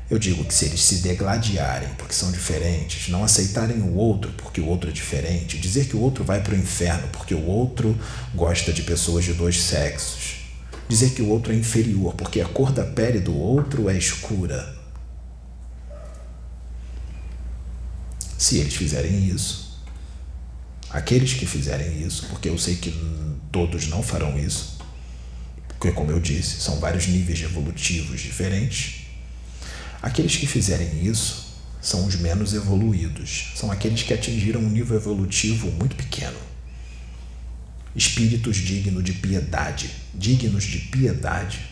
Eu 0.09 0.17
digo 0.17 0.45
que 0.45 0.53
se 0.53 0.65
eles 0.65 0.81
se 0.81 0.99
degladiarem 0.99 1.89
porque 1.97 2.13
são 2.13 2.31
diferentes, 2.31 3.09
não 3.09 3.23
aceitarem 3.25 3.81
o 3.81 3.95
outro 3.95 4.31
porque 4.37 4.61
o 4.61 4.65
outro 4.65 4.89
é 4.89 4.93
diferente, 4.93 5.57
dizer 5.57 5.87
que 5.87 5.97
o 5.97 5.99
outro 5.99 6.23
vai 6.23 6.41
para 6.41 6.53
o 6.53 6.57
inferno 6.57 7.09
porque 7.09 7.35
o 7.35 7.45
outro 7.45 7.97
gosta 8.33 8.71
de 8.71 8.83
pessoas 8.83 9.25
de 9.25 9.33
dois 9.33 9.61
sexos, 9.61 10.37
dizer 10.87 11.09
que 11.09 11.21
o 11.21 11.27
outro 11.27 11.51
é 11.51 11.55
inferior 11.55 12.13
porque 12.13 12.39
a 12.39 12.45
cor 12.45 12.71
da 12.71 12.85
pele 12.85 13.19
do 13.19 13.35
outro 13.35 13.89
é 13.89 13.97
escura. 13.97 14.77
Se 18.37 18.59
eles 18.59 18.75
fizerem 18.75 19.27
isso, 19.27 19.83
aqueles 20.89 21.33
que 21.33 21.45
fizerem 21.45 22.01
isso, 22.01 22.27
porque 22.27 22.47
eu 22.47 22.57
sei 22.57 22.75
que 22.75 22.91
todos 23.51 23.87
não 23.87 24.01
farão 24.01 24.39
isso, 24.39 24.77
porque, 25.67 25.91
como 25.91 26.11
eu 26.11 26.19
disse, 26.19 26.61
são 26.61 26.79
vários 26.79 27.07
níveis 27.07 27.41
evolutivos 27.41 28.21
diferentes. 28.21 29.06
Aqueles 30.01 30.35
que 30.35 30.47
fizerem 30.47 31.05
isso 31.05 31.47
são 31.81 32.05
os 32.05 32.15
menos 32.15 32.53
evoluídos, 32.53 33.53
são 33.55 33.71
aqueles 33.71 34.03
que 34.03 34.13
atingiram 34.13 34.61
um 34.61 34.69
nível 34.69 34.97
evolutivo 34.97 35.71
muito 35.71 35.95
pequeno 35.95 36.47
espíritos 37.97 38.57
dignos 38.57 39.03
de 39.03 39.13
piedade, 39.13 39.89
dignos 40.13 40.63
de 40.63 40.77
piedade, 40.77 41.65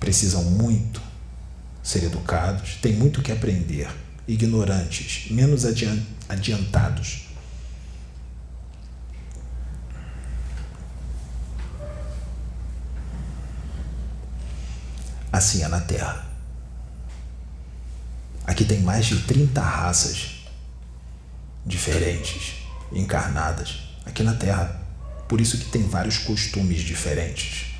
precisam 0.00 0.42
muito 0.42 1.00
ser 1.80 2.02
educados, 2.02 2.74
têm 2.82 2.92
muito 2.92 3.22
que 3.22 3.30
aprender, 3.30 3.88
ignorantes, 4.26 5.30
menos 5.30 5.64
adiantados. 6.28 7.28
Assim 15.32 15.62
é 15.62 15.68
na 15.68 15.80
Terra. 15.80 16.31
Aqui 18.46 18.64
tem 18.64 18.80
mais 18.80 19.06
de 19.06 19.20
30 19.20 19.60
raças 19.60 20.42
diferentes, 21.64 22.54
encarnadas 22.92 23.78
aqui 24.04 24.22
na 24.22 24.34
Terra. 24.34 24.80
Por 25.28 25.40
isso 25.40 25.58
que 25.58 25.66
tem 25.66 25.82
vários 25.88 26.18
costumes 26.18 26.82
diferentes. 26.82 27.72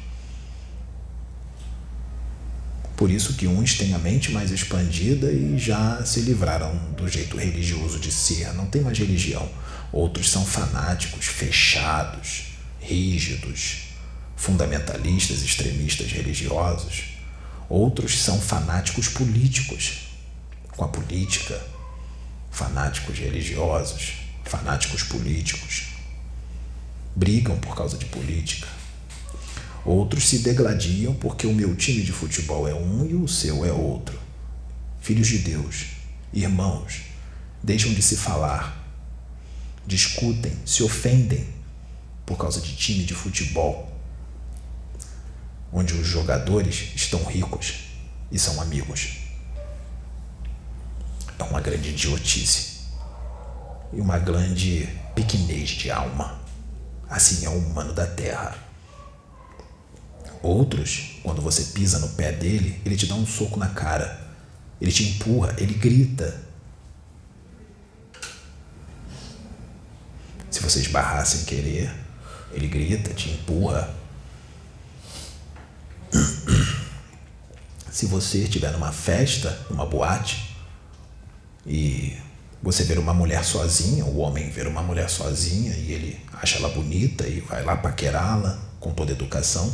Por 2.96 3.10
isso 3.10 3.34
que 3.34 3.48
uns 3.48 3.76
têm 3.76 3.94
a 3.94 3.98
mente 3.98 4.30
mais 4.30 4.52
expandida 4.52 5.32
e 5.32 5.58
já 5.58 6.04
se 6.04 6.20
livraram 6.20 6.74
do 6.96 7.08
jeito 7.08 7.36
religioso 7.36 7.98
de 7.98 8.12
ser, 8.12 8.54
não 8.54 8.66
tem 8.66 8.80
mais 8.80 8.96
religião. 8.96 9.50
Outros 9.90 10.30
são 10.30 10.46
fanáticos, 10.46 11.26
fechados, 11.26 12.44
rígidos, 12.80 13.88
fundamentalistas, 14.36 15.42
extremistas 15.42 16.12
religiosos. 16.12 17.04
Outros 17.68 18.22
são 18.22 18.40
fanáticos 18.40 19.08
políticos, 19.08 20.11
com 20.76 20.84
a 20.84 20.88
política, 20.88 21.60
fanáticos 22.50 23.18
religiosos, 23.18 24.14
fanáticos 24.44 25.02
políticos 25.02 25.92
brigam 27.14 27.58
por 27.58 27.74
causa 27.76 27.96
de 27.96 28.06
política. 28.06 28.68
Outros 29.84 30.28
se 30.28 30.38
degladiam 30.38 31.14
porque 31.14 31.46
o 31.46 31.54
meu 31.54 31.74
time 31.74 32.02
de 32.02 32.12
futebol 32.12 32.68
é 32.68 32.74
um 32.74 33.04
e 33.04 33.14
o 33.14 33.26
seu 33.26 33.64
é 33.64 33.72
outro. 33.72 34.18
Filhos 35.00 35.26
de 35.26 35.38
Deus, 35.38 35.86
irmãos, 36.32 37.02
deixam 37.62 37.92
de 37.92 38.02
se 38.02 38.16
falar, 38.16 38.86
discutem, 39.86 40.56
se 40.64 40.82
ofendem 40.82 41.46
por 42.24 42.38
causa 42.38 42.60
de 42.60 42.76
time 42.76 43.04
de 43.04 43.14
futebol, 43.14 43.92
onde 45.72 45.94
os 45.94 46.06
jogadores 46.06 46.92
estão 46.94 47.24
ricos 47.24 47.74
e 48.30 48.38
são 48.38 48.60
amigos. 48.60 49.21
É 51.42 51.44
uma 51.44 51.60
grande 51.60 51.88
idiotice 51.88 52.82
e 53.92 54.00
uma 54.00 54.16
grande 54.16 54.88
pequenez 55.12 55.70
de 55.70 55.90
alma. 55.90 56.40
Assim 57.10 57.44
é 57.44 57.48
o 57.48 57.58
humano 57.58 57.92
da 57.92 58.06
terra. 58.06 58.56
Outros, 60.40 61.16
quando 61.24 61.42
você 61.42 61.64
pisa 61.74 61.98
no 61.98 62.10
pé 62.10 62.30
dele, 62.30 62.80
ele 62.86 62.96
te 62.96 63.06
dá 63.06 63.16
um 63.16 63.26
soco 63.26 63.58
na 63.58 63.70
cara. 63.70 64.24
Ele 64.80 64.92
te 64.92 65.02
empurra, 65.02 65.52
ele 65.58 65.74
grita. 65.74 66.40
Se 70.48 70.60
você 70.60 70.78
esbarrar 70.78 71.26
sem 71.26 71.44
querer, 71.44 71.92
ele 72.52 72.68
grita, 72.68 73.12
te 73.12 73.30
empurra. 73.30 73.92
Se 77.90 78.06
você 78.06 78.44
estiver 78.44 78.70
numa 78.70 78.92
festa, 78.92 79.66
numa 79.68 79.84
boate, 79.84 80.51
e 81.66 82.16
você 82.62 82.84
ver 82.84 82.98
uma 82.98 83.12
mulher 83.12 83.44
sozinha, 83.44 84.04
o 84.04 84.18
homem 84.18 84.48
ver 84.50 84.66
uma 84.66 84.82
mulher 84.82 85.08
sozinha 85.10 85.74
e 85.74 85.92
ele 85.92 86.20
acha 86.40 86.58
ela 86.58 86.68
bonita 86.68 87.26
e 87.26 87.40
vai 87.40 87.64
lá 87.64 87.76
paquerá-la 87.76 88.58
com 88.78 88.92
toda 88.92 89.12
educação. 89.12 89.72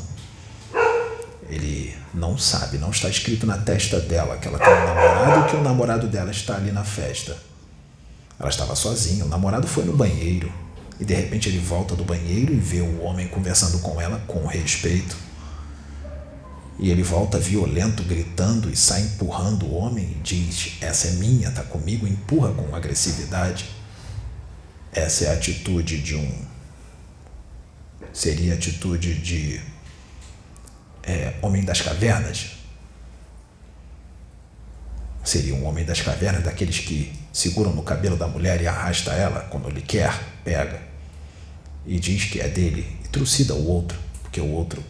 Ele 1.48 1.94
não 2.12 2.36
sabe, 2.36 2.78
não 2.78 2.90
está 2.90 3.08
escrito 3.08 3.46
na 3.46 3.58
testa 3.58 4.00
dela 4.00 4.36
que 4.36 4.48
ela 4.48 4.58
tem 4.58 4.68
um 4.68 4.84
namorado 4.86 5.46
e 5.46 5.50
que 5.50 5.56
o 5.56 5.62
namorado 5.62 6.06
dela 6.06 6.30
está 6.30 6.56
ali 6.56 6.72
na 6.72 6.84
festa. 6.84 7.36
Ela 8.38 8.50
estava 8.50 8.74
sozinha, 8.74 9.24
o 9.24 9.28
namorado 9.28 9.66
foi 9.66 9.84
no 9.84 9.96
banheiro 9.96 10.52
e 11.00 11.04
de 11.04 11.14
repente 11.14 11.48
ele 11.48 11.58
volta 11.58 11.94
do 11.94 12.04
banheiro 12.04 12.52
e 12.52 12.56
vê 12.56 12.80
o 12.80 13.02
homem 13.02 13.28
conversando 13.28 13.78
com 13.80 14.00
ela 14.00 14.22
com 14.26 14.46
respeito 14.46 15.27
e 16.78 16.90
ele 16.90 17.02
volta 17.02 17.38
violento, 17.38 18.04
gritando 18.04 18.70
e 18.70 18.76
sai 18.76 19.02
empurrando 19.02 19.66
o 19.66 19.74
homem 19.74 20.04
e 20.04 20.22
diz: 20.22 20.76
Essa 20.80 21.08
é 21.08 21.10
minha, 21.12 21.50
tá 21.50 21.62
comigo, 21.62 22.06
empurra 22.06 22.52
com 22.52 22.74
agressividade. 22.74 23.68
Essa 24.92 25.24
é 25.24 25.30
a 25.30 25.32
atitude 25.32 26.00
de 26.00 26.14
um. 26.14 26.46
Seria 28.12 28.52
a 28.52 28.56
atitude 28.56 29.14
de 29.14 29.60
é, 31.02 31.34
homem 31.42 31.64
das 31.64 31.80
cavernas? 31.80 32.52
Seria 35.24 35.54
um 35.54 35.66
homem 35.66 35.84
das 35.84 36.00
cavernas, 36.00 36.42
daqueles 36.42 36.78
que 36.78 37.12
seguram 37.32 37.74
no 37.74 37.82
cabelo 37.82 38.16
da 38.16 38.26
mulher 38.26 38.62
e 38.62 38.66
arrasta 38.66 39.12
ela 39.12 39.40
quando 39.50 39.68
ele 39.68 39.82
quer, 39.82 40.16
pega 40.42 40.88
e 41.88 41.98
diz 41.98 42.24
que 42.24 42.38
é 42.38 42.48
dele 42.48 42.86
e 43.04 43.08
trucida 43.08 43.54
o 43.54 43.66
outro, 43.66 43.98
porque 44.22 44.40
o 44.40 44.50
outro 44.50 44.84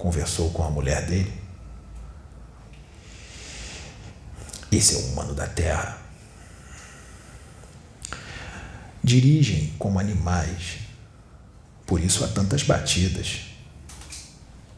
conversou 0.00 0.50
com 0.50 0.64
a 0.64 0.70
mulher 0.70 1.04
dele. 1.04 1.30
Esse 4.72 4.94
é 4.94 4.98
o 4.98 5.06
humano 5.08 5.34
da 5.34 5.46
Terra. 5.46 5.98
Dirigem 9.04 9.74
como 9.78 9.98
animais, 9.98 10.78
por 11.86 12.00
isso 12.00 12.24
há 12.24 12.28
tantas 12.28 12.62
batidas. 12.62 13.40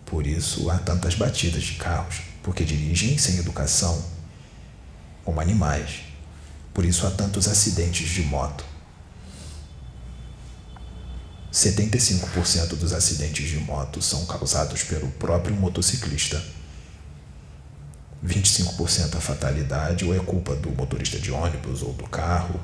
Por 0.04 0.26
isso 0.26 0.68
há 0.68 0.78
tantas 0.78 1.14
batidas 1.14 1.62
de 1.62 1.74
carros, 1.74 2.22
porque 2.42 2.64
dirigem 2.64 3.16
sem 3.16 3.38
educação, 3.38 4.04
como 5.24 5.40
animais. 5.40 6.00
Por 6.74 6.84
isso 6.84 7.06
há 7.06 7.10
tantos 7.10 7.46
acidentes 7.46 8.08
de 8.08 8.22
moto. 8.22 8.71
75% 11.52 12.76
dos 12.76 12.94
acidentes 12.94 13.48
de 13.48 13.58
moto 13.58 14.00
são 14.00 14.24
causados 14.24 14.82
pelo 14.84 15.08
próprio 15.12 15.54
motociclista. 15.54 16.42
25% 18.24 19.16
a 19.16 19.20
fatalidade 19.20 20.04
ou 20.04 20.14
é 20.14 20.18
culpa 20.18 20.54
do 20.54 20.70
motorista 20.70 21.18
de 21.18 21.30
ônibus 21.30 21.82
ou 21.82 21.92
do 21.92 22.04
carro 22.04 22.58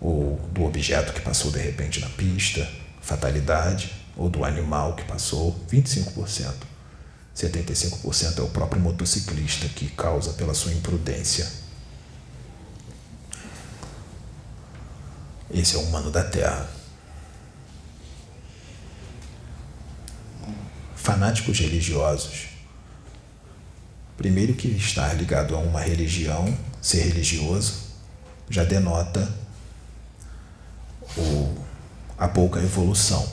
ou 0.00 0.36
do 0.52 0.64
objeto 0.64 1.12
que 1.12 1.20
passou 1.20 1.50
de 1.50 1.58
repente 1.58 2.00
na 2.00 2.08
pista, 2.08 2.66
fatalidade, 3.00 3.92
ou 4.16 4.28
do 4.28 4.44
animal 4.44 4.94
que 4.94 5.04
passou, 5.04 5.58
25%. 5.70 6.52
75% 7.36 8.38
é 8.38 8.42
o 8.42 8.48
próprio 8.48 8.80
motociclista 8.80 9.68
que 9.68 9.88
causa 9.88 10.32
pela 10.32 10.54
sua 10.54 10.72
imprudência. 10.72 11.50
Esse 15.50 15.76
é 15.76 15.78
o 15.78 15.82
humano 15.82 16.10
da 16.10 16.24
Terra. 16.24 16.81
Fanáticos 21.02 21.58
religiosos. 21.58 22.46
Primeiro 24.16 24.54
que 24.54 24.68
estar 24.68 25.12
ligado 25.14 25.56
a 25.56 25.58
uma 25.58 25.80
religião, 25.80 26.56
ser 26.80 27.02
religioso, 27.02 27.88
já 28.48 28.62
denota 28.62 29.28
o, 31.16 31.56
a 32.16 32.28
pouca 32.28 32.60
evolução. 32.60 33.28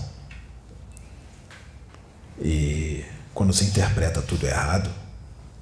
E 2.41 3.05
quando 3.35 3.53
você 3.53 3.65
interpreta 3.65 4.19
tudo 4.19 4.47
errado, 4.47 4.89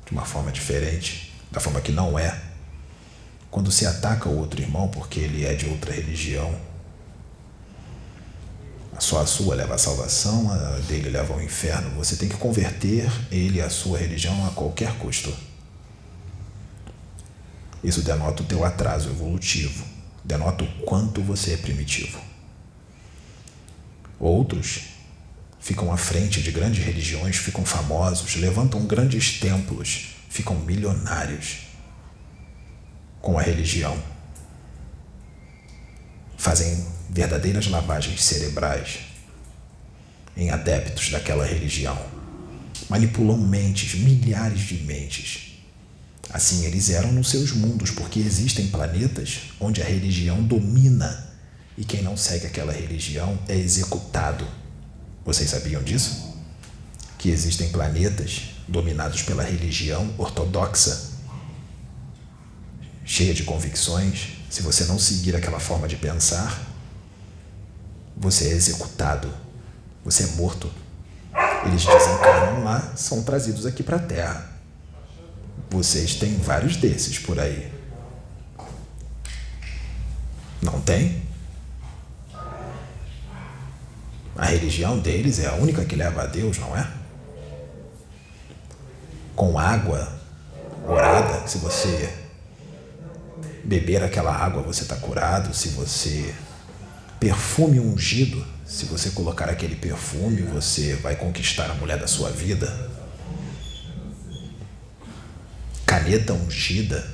de 0.05 0.13
uma 0.13 0.23
forma 0.23 0.49
diferente, 0.49 1.35
da 1.51 1.59
forma 1.59 1.81
que 1.81 1.91
não 1.91 2.17
é, 2.17 2.41
quando 3.51 3.69
você 3.69 3.85
ataca 3.85 4.29
o 4.29 4.37
outro 4.37 4.61
irmão 4.61 4.87
porque 4.87 5.19
ele 5.19 5.45
é 5.45 5.55
de 5.55 5.65
outra 5.65 5.91
religião, 5.91 6.57
só 8.99 9.21
a 9.21 9.25
sua 9.25 9.55
leva 9.55 9.75
à 9.75 9.77
salvação, 9.77 10.51
a 10.51 10.79
dele 10.87 11.09
leva 11.09 11.33
ao 11.33 11.41
inferno. 11.41 11.91
Você 11.95 12.15
tem 12.15 12.27
que 12.27 12.37
converter 12.37 13.09
ele 13.31 13.61
à 13.61 13.69
sua 13.69 13.97
religião 13.97 14.45
a 14.47 14.51
qualquer 14.51 14.97
custo. 14.97 15.33
Isso 17.83 18.01
denota 18.01 18.41
o 18.41 18.45
teu 18.45 18.65
atraso 18.65 19.09
evolutivo, 19.09 19.85
denota 20.23 20.63
o 20.63 20.67
quanto 20.83 21.21
você 21.21 21.53
é 21.53 21.57
primitivo. 21.57 22.19
Outros 24.19 24.81
ficam 25.59 25.91
à 25.91 25.97
frente 25.97 26.41
de 26.41 26.51
grandes 26.51 26.83
religiões, 26.83 27.37
ficam 27.37 27.63
famosos, 27.63 28.35
levantam 28.35 28.85
grandes 28.85 29.39
templos, 29.39 30.15
ficam 30.29 30.55
milionários 30.55 31.67
com 33.21 33.37
a 33.37 33.41
religião. 33.41 34.01
Fazem 36.35 36.96
verdadeiras 37.09 37.67
lavagens 37.67 38.23
cerebrais 38.23 38.99
em 40.35 40.49
adeptos 40.49 41.09
daquela 41.09 41.45
religião. 41.45 41.97
Manipulam 42.89 43.37
mentes, 43.37 43.95
milhares 43.95 44.61
de 44.61 44.75
mentes. 44.83 45.53
Assim 46.29 46.65
eles 46.65 46.89
eram 46.89 47.11
nos 47.11 47.29
seus 47.29 47.51
mundos, 47.53 47.89
porque 47.91 48.19
existem 48.19 48.67
planetas 48.67 49.39
onde 49.59 49.81
a 49.81 49.85
religião 49.85 50.43
domina 50.43 51.27
e 51.77 51.85
quem 51.85 52.01
não 52.01 52.17
segue 52.17 52.47
aquela 52.47 52.73
religião 52.73 53.37
é 53.47 53.55
executado. 53.55 54.47
Vocês 55.23 55.49
sabiam 55.49 55.83
disso? 55.83 56.35
Que 57.17 57.29
existem 57.29 57.69
planetas 57.69 58.51
dominados 58.67 59.21
pela 59.21 59.43
religião 59.43 60.13
ortodoxa, 60.17 61.11
cheia 63.05 63.33
de 63.33 63.43
convicções. 63.43 64.29
Se 64.49 64.61
você 64.61 64.85
não 64.85 64.99
seguir 64.99 65.35
aquela 65.35 65.59
forma 65.59 65.87
de 65.87 65.95
pensar, 65.95 66.61
você 68.19 68.49
é 68.49 68.51
executado, 68.51 69.31
você 70.03 70.23
é 70.23 70.27
morto. 70.35 70.71
Eles 71.65 71.85
desencarnam 71.85 72.63
lá, 72.63 72.93
são 72.95 73.23
trazidos 73.23 73.65
aqui 73.65 73.83
para 73.83 73.97
a 73.97 73.99
Terra. 73.99 74.49
Vocês 75.69 76.15
têm 76.15 76.35
vários 76.37 76.77
desses 76.77 77.19
por 77.19 77.39
aí. 77.39 77.71
Não 80.61 80.81
tem? 80.81 81.23
A 84.35 84.45
religião 84.45 84.97
deles 84.99 85.39
é 85.39 85.47
a 85.47 85.53
única 85.53 85.85
que 85.85 85.95
leva 85.95 86.23
a 86.23 86.25
Deus, 86.25 86.57
não 86.57 86.75
é? 86.75 86.87
Com 89.35 89.59
água 89.59 90.17
orada, 90.87 91.47
se 91.47 91.57
você 91.57 92.13
beber 93.63 94.03
aquela 94.03 94.33
água, 94.33 94.61
você 94.61 94.83
está 94.83 94.95
curado. 94.95 95.53
Se 95.53 95.69
você 95.69 96.33
perfume 97.19 97.79
ungido, 97.79 98.45
se 98.65 98.85
você 98.85 99.09
colocar 99.11 99.49
aquele 99.49 99.75
perfume, 99.75 100.41
você 100.41 100.95
vai 100.95 101.15
conquistar 101.15 101.69
a 101.71 101.73
mulher 101.75 101.97
da 101.97 102.07
sua 102.07 102.29
vida. 102.29 102.91
Caneta 105.85 106.33
ungida, 106.33 107.05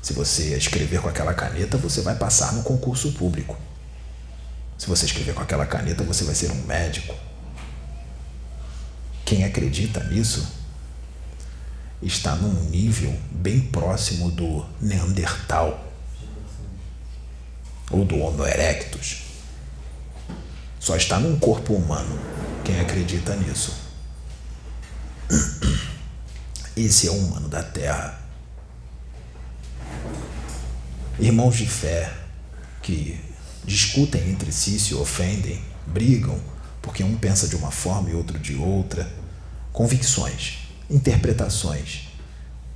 se 0.00 0.12
você 0.12 0.56
escrever 0.56 1.00
com 1.00 1.08
aquela 1.08 1.34
caneta, 1.34 1.76
você 1.76 2.00
vai 2.00 2.14
passar 2.14 2.52
no 2.52 2.62
concurso 2.62 3.12
público. 3.12 3.58
Se 4.78 4.86
você 4.86 5.06
escrever 5.06 5.34
com 5.34 5.42
aquela 5.42 5.66
caneta, 5.66 6.04
você 6.04 6.22
vai 6.24 6.34
ser 6.34 6.50
um 6.52 6.62
médico. 6.64 7.14
Quem 9.24 9.44
acredita 9.44 10.04
nisso 10.04 10.46
está 12.00 12.36
num 12.36 12.70
nível 12.70 13.12
bem 13.32 13.60
próximo 13.60 14.30
do 14.30 14.64
Neandertal 14.80 15.84
ou 17.90 18.04
do 18.04 18.18
Homo 18.18 18.46
erectus. 18.46 19.25
Só 20.86 20.94
está 20.94 21.18
num 21.18 21.36
corpo 21.36 21.74
humano 21.74 22.16
quem 22.64 22.78
acredita 22.78 23.34
nisso. 23.34 23.74
Esse 26.76 27.08
é 27.08 27.10
o 27.10 27.14
humano 27.14 27.48
da 27.48 27.60
Terra. 27.60 28.20
Irmãos 31.18 31.56
de 31.56 31.66
fé 31.66 32.16
que 32.82 33.20
discutem 33.64 34.30
entre 34.30 34.52
si, 34.52 34.78
se 34.78 34.94
ofendem, 34.94 35.60
brigam, 35.88 36.40
porque 36.80 37.02
um 37.02 37.16
pensa 37.16 37.48
de 37.48 37.56
uma 37.56 37.72
forma 37.72 38.10
e 38.10 38.14
outro 38.14 38.38
de 38.38 38.54
outra. 38.54 39.12
Convicções, 39.72 40.68
interpretações, 40.88 42.10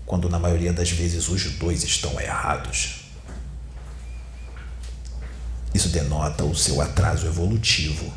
quando 0.05 0.29
na 0.29 0.40
maioria 0.40 0.73
das 0.73 0.90
vezes 0.90 1.29
os 1.29 1.44
dois 1.53 1.85
estão 1.85 2.20
errados. 2.20 3.00
Isso 5.72 5.88
denota 5.88 6.44
o 6.44 6.54
seu 6.54 6.80
atraso 6.80 7.26
evolutivo. 7.26 8.12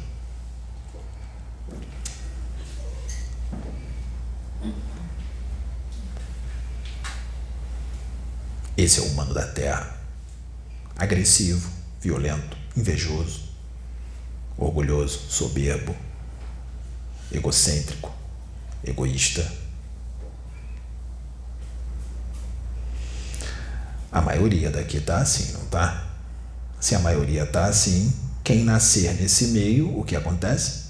Esse 8.75 8.99
é 8.99 9.03
o 9.03 9.05
humano 9.05 9.33
da 9.33 9.45
Terra. 9.45 9.95
Agressivo, 10.97 11.69
violento, 12.01 12.57
invejoso, 12.75 13.41
orgulhoso, 14.57 15.19
soberbo, 15.29 15.95
egocêntrico, 17.31 18.11
egoísta. 18.83 19.49
A 24.11 24.21
maioria 24.21 24.69
daqui 24.69 24.99
tá 24.99 25.19
assim, 25.19 25.53
não 25.53 25.65
tá? 25.67 26.12
Se 26.83 26.95
a 26.95 26.99
maioria 26.99 27.45
tá 27.45 27.67
assim, 27.67 28.13
quem 28.43 28.61
nascer 28.61 29.13
nesse 29.13 29.47
meio, 29.47 29.97
o 29.97 30.03
que 30.03 30.17
acontece? 30.17 30.87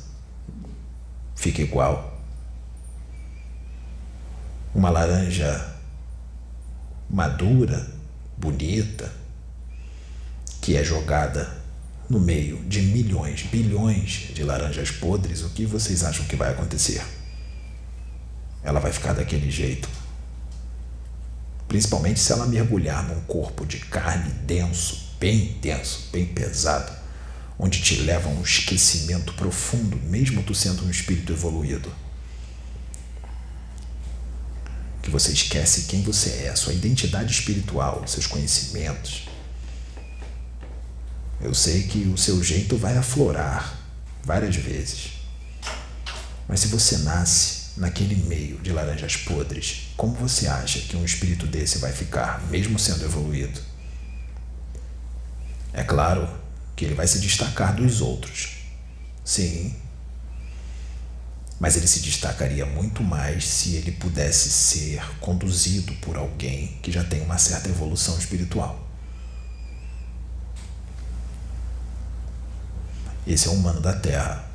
Fica 1.35 1.61
igual. 1.61 2.19
Uma 4.73 4.89
laranja 4.89 5.77
madura, 7.07 7.87
bonita, 8.35 9.13
que 10.59 10.75
é 10.75 10.83
jogada 10.83 11.61
no 12.09 12.19
meio 12.19 12.57
de 12.63 12.81
milhões, 12.81 13.43
bilhões 13.43 14.31
de 14.33 14.43
laranjas 14.43 14.89
podres, 14.89 15.43
o 15.43 15.51
que 15.51 15.63
vocês 15.63 16.03
acham 16.03 16.25
que 16.25 16.35
vai 16.35 16.49
acontecer? 16.49 17.05
Ela 18.63 18.79
vai 18.79 18.91
ficar 18.91 19.13
daquele 19.13 19.51
jeito. 19.51 19.87
Principalmente 21.67 22.19
se 22.19 22.31
ela 22.31 22.47
mergulhar 22.47 23.07
num 23.07 23.21
corpo 23.25 23.63
de 23.63 23.77
carne 23.77 24.31
denso, 24.47 25.12
bem 25.23 25.57
denso, 25.61 26.09
bem 26.11 26.25
pesado, 26.25 26.91
onde 27.57 27.81
te 27.81 27.95
leva 28.01 28.27
a 28.27 28.31
um 28.33 28.41
esquecimento 28.41 29.31
profundo, 29.35 29.95
mesmo 30.03 30.43
tu 30.43 30.53
sendo 30.53 30.85
um 30.85 30.89
espírito 30.89 31.31
evoluído. 31.31 31.89
Que 35.01 35.09
você 35.09 35.31
esquece 35.31 35.83
quem 35.83 36.01
você 36.01 36.29
é, 36.45 36.53
sua 36.57 36.73
identidade 36.73 37.31
espiritual, 37.31 38.05
seus 38.05 38.27
conhecimentos. 38.27 39.29
Eu 41.39 41.53
sei 41.53 41.83
que 41.83 41.99
o 41.99 42.17
seu 42.17 42.43
jeito 42.43 42.75
vai 42.75 42.97
aflorar 42.97 43.79
várias 44.25 44.57
vezes. 44.57 45.11
Mas 46.49 46.59
se 46.59 46.67
você 46.67 46.97
nasce 46.97 47.79
naquele 47.79 48.17
meio 48.25 48.57
de 48.57 48.73
laranjas 48.73 49.15
podres, 49.15 49.83
como 49.95 50.15
você 50.15 50.47
acha 50.47 50.79
que 50.79 50.97
um 50.97 51.05
espírito 51.05 51.47
desse 51.47 51.77
vai 51.77 51.93
ficar, 51.93 52.45
mesmo 52.49 52.77
sendo 52.77 53.05
evoluído? 53.05 53.71
É 55.73 55.83
claro 55.83 56.29
que 56.75 56.85
ele 56.85 56.93
vai 56.93 57.07
se 57.07 57.19
destacar 57.19 57.75
dos 57.75 57.99
outros. 57.99 58.57
Sim. 59.25 59.75
Mas 61.59 61.77
ele 61.77 61.87
se 61.87 62.01
destacaria 62.01 62.65
muito 62.65 63.03
mais 63.03 63.47
se 63.47 63.75
ele 63.75 63.91
pudesse 63.91 64.49
ser 64.49 65.01
conduzido 65.19 65.93
por 65.95 66.17
alguém 66.17 66.77
que 66.81 66.91
já 66.91 67.03
tem 67.03 67.21
uma 67.21 67.37
certa 67.37 67.69
evolução 67.69 68.17
espiritual. 68.17 68.87
Esse 73.25 73.47
é 73.47 73.51
o 73.51 73.53
humano 73.53 73.79
da 73.79 73.93
Terra. 73.93 74.51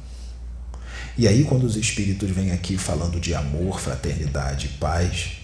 E 1.16 1.26
aí, 1.26 1.44
quando 1.44 1.64
os 1.64 1.74
espíritos 1.76 2.31
vêm 2.31 2.52
aqui 2.52 2.76
falando 2.76 3.18
de 3.18 3.35
amor, 3.35 3.81
fraternidade 3.81 4.66
e 4.66 4.78
paz, 4.78 5.38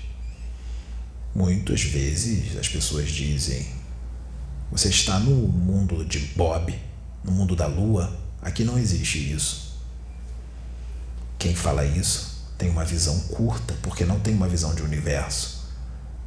muitas 1.35 1.83
vezes 1.83 2.57
as 2.57 2.69
pessoas 2.69 3.11
dizem: 3.11 3.67
Você 4.75 4.89
está 4.89 5.21
no 5.21 5.31
mundo 5.31 6.05
de 6.05 6.19
Bob, 6.35 6.77
no 7.23 7.31
mundo 7.31 7.55
da 7.55 7.69
lua, 7.69 8.13
aqui 8.43 8.65
não 8.65 8.77
existe 8.77 9.33
isso. 9.33 9.79
Quem 11.39 11.55
fala 11.55 11.85
isso 11.85 12.43
tem 12.59 12.71
uma 12.71 12.85
visão 12.85 13.17
curta, 13.21 13.73
porque 13.83 14.05
não 14.05 14.19
tem 14.19 14.35
uma 14.35 14.49
visão 14.49 14.75
de 14.75 14.83
universo. 14.83 15.63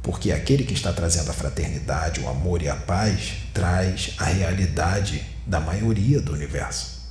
Porque 0.02 0.32
aquele 0.32 0.64
que 0.64 0.72
está 0.72 0.94
trazendo 0.94 1.30
a 1.30 1.34
fraternidade, 1.34 2.20
o 2.20 2.28
amor 2.28 2.62
e 2.62 2.70
a 2.70 2.74
paz 2.74 3.34
traz 3.52 4.14
a 4.16 4.24
realidade 4.24 5.26
da 5.46 5.60
maioria 5.60 6.18
do 6.18 6.32
universo. 6.32 7.02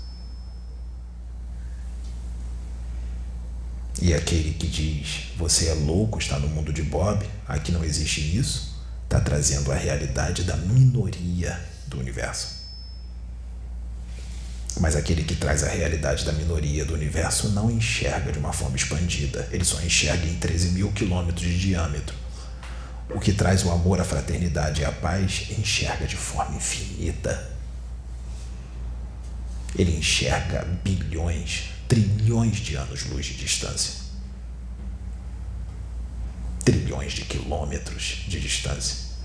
E 4.02 4.12
aquele 4.12 4.56
que 4.56 4.65
diz 4.65 5.34
você 5.38 5.67
é 5.67 5.73
louco, 5.76 6.17
está 6.17 6.39
no 6.39 6.47
mundo 6.47 6.73
de 6.73 6.82
Bob, 6.82 7.23
aqui 7.47 7.71
não 7.71 7.84
existe 7.84 8.21
isso, 8.36 8.76
está 9.08 9.22
trazendo 9.22 9.72
a 9.72 9.76
realidade 9.76 10.43
da 10.43 10.58
minoria 10.58 11.58
do 11.88 11.98
universo. 11.98 12.58
Mas 14.80 14.96
aquele 14.96 15.24
que 15.24 15.34
traz 15.34 15.63
a 15.63 15.70
realidade 15.70 16.26
da 16.26 16.34
minoria 16.34 16.86
do 16.86 16.93
universo 16.93 17.50
não 17.50 17.72
enxerga 17.72 18.32
de 18.32 18.38
uma 18.38 18.54
forma 18.54 18.76
expandida, 18.76 19.48
ele 19.52 19.65
só 19.65 19.82
enxerga 19.82 20.28
em 20.28 20.36
13 20.36 20.70
mil 20.70 20.91
quilômetros 20.91 21.48
de 21.48 21.58
diâmetro. 21.58 22.15
O 23.10 23.20
que 23.20 23.32
traz 23.32 23.63
o 23.63 23.72
amor, 23.72 24.00
a 24.02 24.04
fraternidade 24.04 24.82
e 24.82 24.86
a 24.86 24.91
paz 24.91 25.48
enxerga 25.58 26.06
de 26.06 26.17
forma 26.17 26.58
infinita. 26.58 27.58
Ele 29.74 29.98
enxerga 29.98 30.67
bilhões, 30.84 31.70
trilhões 31.88 32.58
de 32.58 32.76
anos-luz 32.76 33.26
de 33.26 33.36
distância. 33.36 34.07
Trilhões 36.67 37.13
de 37.13 37.21
quilômetros 37.21 38.25
de 38.27 38.41
distância. 38.41 39.15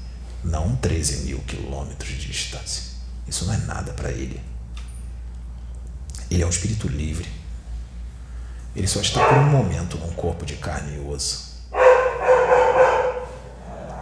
Não 0.44 0.76
13 0.76 1.24
mil 1.24 1.40
quilômetros 1.40 2.10
de 2.10 2.28
distância. 2.28 2.84
Isso 3.26 3.44
não 3.46 3.54
é 3.54 3.56
nada 3.56 3.92
para 3.94 4.12
ele. 4.12 4.40
Ele 6.30 6.40
é 6.40 6.46
um 6.46 6.50
espírito 6.50 6.86
livre. 6.86 7.28
Ele 8.76 8.86
só 8.86 9.00
está 9.00 9.26
por 9.26 9.38
um 9.38 9.48
momento 9.48 9.98
num 9.98 10.12
corpo 10.12 10.46
de 10.46 10.54
carne 10.54 10.94
e 10.94 11.00
osso. 11.00 11.66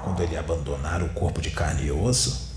Quando 0.04 0.22
ele 0.22 0.36
abandonar 0.36 1.02
o 1.02 1.08
corpo 1.08 1.40
de 1.40 1.50
carne 1.50 1.86
e 1.86 1.90
osso, 1.90 2.52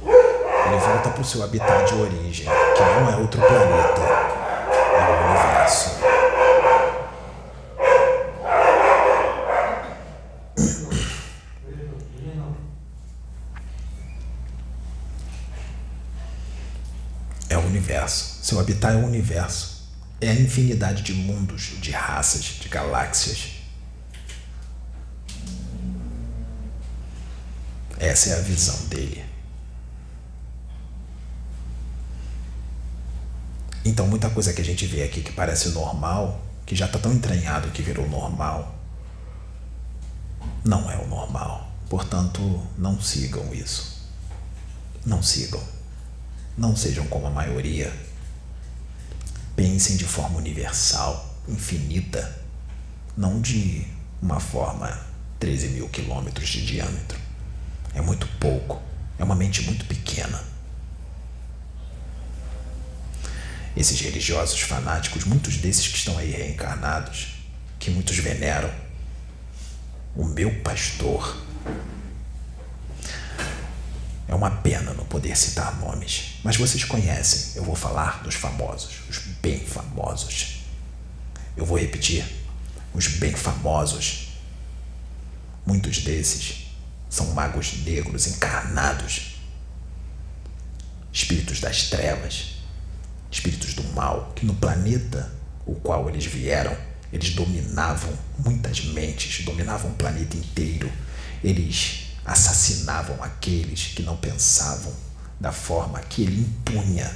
ele 0.00 0.78
volta 0.78 1.10
para 1.10 1.20
o 1.20 1.24
seu 1.24 1.42
habitat 1.42 1.84
de 1.92 2.00
origem, 2.00 2.46
que 2.46 2.80
não 2.80 3.10
é 3.10 3.16
outro 3.16 3.40
planeta, 3.40 4.02
é 4.94 5.02
o 5.02 5.30
universo. 5.30 6.17
Universo. 17.88 18.38
Seu 18.42 18.60
habitat 18.60 18.94
é 18.94 18.96
o 18.96 19.06
universo. 19.06 19.88
É 20.20 20.28
a 20.28 20.34
infinidade 20.34 21.02
de 21.02 21.14
mundos, 21.14 21.72
de 21.80 21.90
raças, 21.90 22.42
de 22.42 22.68
galáxias. 22.68 23.52
Essa 27.98 28.30
é 28.30 28.38
a 28.38 28.42
visão 28.42 28.86
dele. 28.86 29.24
Então, 33.84 34.06
muita 34.06 34.28
coisa 34.28 34.52
que 34.52 34.60
a 34.60 34.64
gente 34.64 34.86
vê 34.86 35.02
aqui 35.02 35.22
que 35.22 35.32
parece 35.32 35.70
normal, 35.70 36.40
que 36.66 36.76
já 36.76 36.86
está 36.86 36.98
tão 36.98 37.12
entranhado 37.12 37.70
que 37.70 37.82
virou 37.82 38.08
normal, 38.08 38.74
não 40.64 40.90
é 40.90 40.96
o 40.98 41.06
normal. 41.06 41.72
Portanto, 41.88 42.60
não 42.76 43.00
sigam 43.00 43.54
isso. 43.54 43.98
Não 45.06 45.22
sigam. 45.22 45.77
Não 46.58 46.74
sejam 46.74 47.06
como 47.06 47.28
a 47.28 47.30
maioria. 47.30 47.92
Pensem 49.54 49.96
de 49.96 50.04
forma 50.04 50.38
universal, 50.38 51.38
infinita, 51.48 52.36
não 53.16 53.40
de 53.40 53.86
uma 54.20 54.40
forma 54.40 55.06
13 55.38 55.68
mil 55.68 55.88
quilômetros 55.88 56.48
de 56.48 56.66
diâmetro. 56.66 57.16
É 57.94 58.00
muito 58.00 58.26
pouco. 58.40 58.82
É 59.20 59.22
uma 59.22 59.36
mente 59.36 59.62
muito 59.62 59.84
pequena. 59.84 60.42
Esses 63.76 64.00
religiosos 64.00 64.60
fanáticos, 64.60 65.24
muitos 65.24 65.58
desses 65.58 65.86
que 65.86 65.96
estão 65.96 66.18
aí 66.18 66.32
reencarnados, 66.32 67.34
que 67.78 67.88
muitos 67.88 68.18
veneram, 68.18 68.70
o 70.16 70.24
meu 70.24 70.52
pastor. 70.62 71.40
É 74.28 74.34
uma 74.34 74.50
pena 74.50 74.92
não 74.92 75.06
poder 75.06 75.34
citar 75.34 75.80
nomes, 75.80 76.34
mas 76.44 76.56
vocês 76.56 76.84
conhecem. 76.84 77.56
Eu 77.56 77.64
vou 77.64 77.74
falar 77.74 78.22
dos 78.22 78.34
famosos, 78.34 79.00
os 79.08 79.18
bem 79.40 79.58
famosos. 79.58 80.58
Eu 81.56 81.64
vou 81.64 81.78
repetir: 81.78 82.24
os 82.92 83.08
bem 83.08 83.32
famosos. 83.32 84.28
Muitos 85.64 85.98
desses 85.98 86.66
são 87.08 87.32
magos 87.32 87.84
negros 87.84 88.26
encarnados, 88.26 89.36
espíritos 91.10 91.60
das 91.60 91.84
trevas, 91.84 92.56
espíritos 93.30 93.72
do 93.72 93.82
mal, 93.94 94.32
que 94.36 94.44
no 94.44 94.54
planeta 94.54 95.32
o 95.64 95.74
qual 95.74 96.08
eles 96.08 96.26
vieram, 96.26 96.76
eles 97.10 97.34
dominavam 97.34 98.12
muitas 98.38 98.84
mentes, 98.84 99.44
dominavam 99.44 99.90
o 99.90 99.94
planeta 99.94 100.36
inteiro. 100.36 100.90
Eles 101.42 102.07
assassinavam 102.28 103.24
aqueles 103.24 103.94
que 103.94 104.02
não 104.02 104.14
pensavam 104.18 104.94
da 105.40 105.50
forma 105.50 105.98
que 106.00 106.22
ele 106.22 106.42
impunha. 106.42 107.10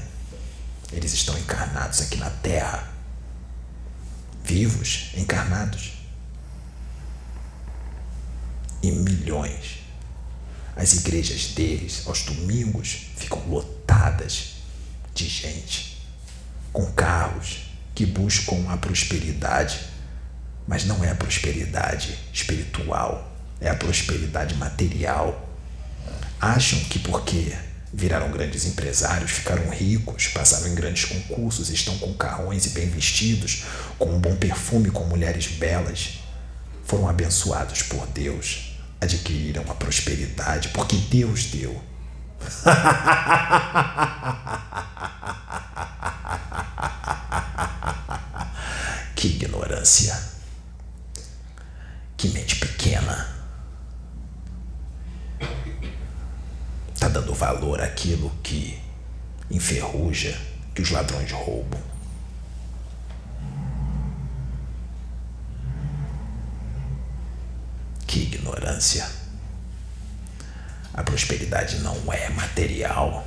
Eles 0.90 1.12
estão 1.12 1.37
encarnados 1.38 2.01
aqui 2.01 2.16
na 2.16 2.31
Terra, 2.31 2.90
vivos, 4.42 5.11
encarnados. 5.14 5.92
E 8.83 8.90
milhões. 8.90 9.81
As 10.75 10.94
igrejas 10.94 11.48
deles, 11.48 12.05
aos 12.07 12.22
domingos, 12.22 13.09
ficam 13.16 13.46
lotadas 13.46 14.55
de 15.14 15.29
gente 15.29 16.03
com 16.72 16.90
carros 16.92 17.70
que 17.94 18.07
buscam 18.07 18.66
a 18.70 18.79
prosperidade, 18.79 19.79
mas 20.66 20.85
não 20.85 21.05
é 21.05 21.11
a 21.11 21.14
prosperidade 21.14 22.18
espiritual, 22.33 23.31
é 23.62 23.70
a 23.70 23.75
prosperidade 23.75 24.55
material. 24.57 25.48
Acham 26.40 26.79
que 26.81 26.98
porque 26.98 27.55
viraram 27.92 28.31
grandes 28.31 28.66
empresários, 28.66 29.31
ficaram 29.31 29.68
ricos, 29.70 30.29
passaram 30.29 30.68
em 30.68 30.75
grandes 30.75 31.05
concursos, 31.05 31.70
estão 31.70 31.96
com 31.98 32.12
carrões 32.14 32.66
e 32.66 32.70
bem 32.70 32.88
vestidos, 32.88 33.64
com 33.98 34.14
um 34.14 34.18
bom 34.18 34.35
perfume, 34.37 34.90
com 34.90 35.05
mulheres 35.05 35.46
belas, 35.46 36.18
foram 36.85 37.09
abençoados 37.09 37.83
por 37.83 38.07
Deus, 38.09 38.77
adquiriram 39.01 39.62
a 39.68 39.75
prosperidade 39.75 40.68
porque 40.70 40.96
Deus 40.96 41.44
deu. 41.46 41.81
que 49.14 49.29
ignorância. 49.29 50.33
Que 52.16 52.29
mente 52.29 52.57
pequena. 52.57 53.29
Tá 56.98 57.09
dando 57.09 57.32
valor 57.42 57.81
àquilo 57.81 58.31
que 58.40 58.81
enferruja, 59.50 60.40
que 60.72 60.81
os 60.81 60.92
ladrões 60.92 61.33
roubam. 61.33 61.81
Que 68.07 68.20
ignorância. 68.20 69.11
A 70.94 71.02
prosperidade 71.02 71.81
não 71.81 72.12
é 72.12 72.28
material. 72.28 73.26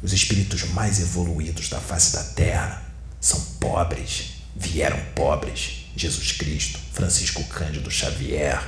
Os 0.00 0.12
espíritos 0.12 0.62
mais 0.70 1.00
evoluídos 1.00 1.68
da 1.68 1.80
face 1.80 2.12
da 2.12 2.22
terra 2.22 2.84
são 3.20 3.40
pobres, 3.58 4.34
vieram 4.54 5.04
pobres. 5.16 5.86
Jesus 5.96 6.30
Cristo, 6.30 6.78
Francisco 6.92 7.42
Cândido 7.44 7.90
Xavier, 7.90 8.62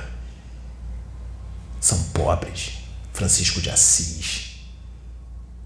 são 1.79 2.03
pobres. 2.09 2.78
Francisco 3.19 3.59
de 3.59 3.69
Assis, 3.69 4.61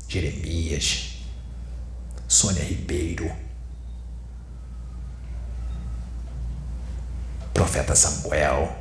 Jeremias, 0.08 1.18
Sônia 2.28 2.64
Ribeiro, 2.64 3.32
Profeta 7.54 7.96
Samuel, 7.96 8.76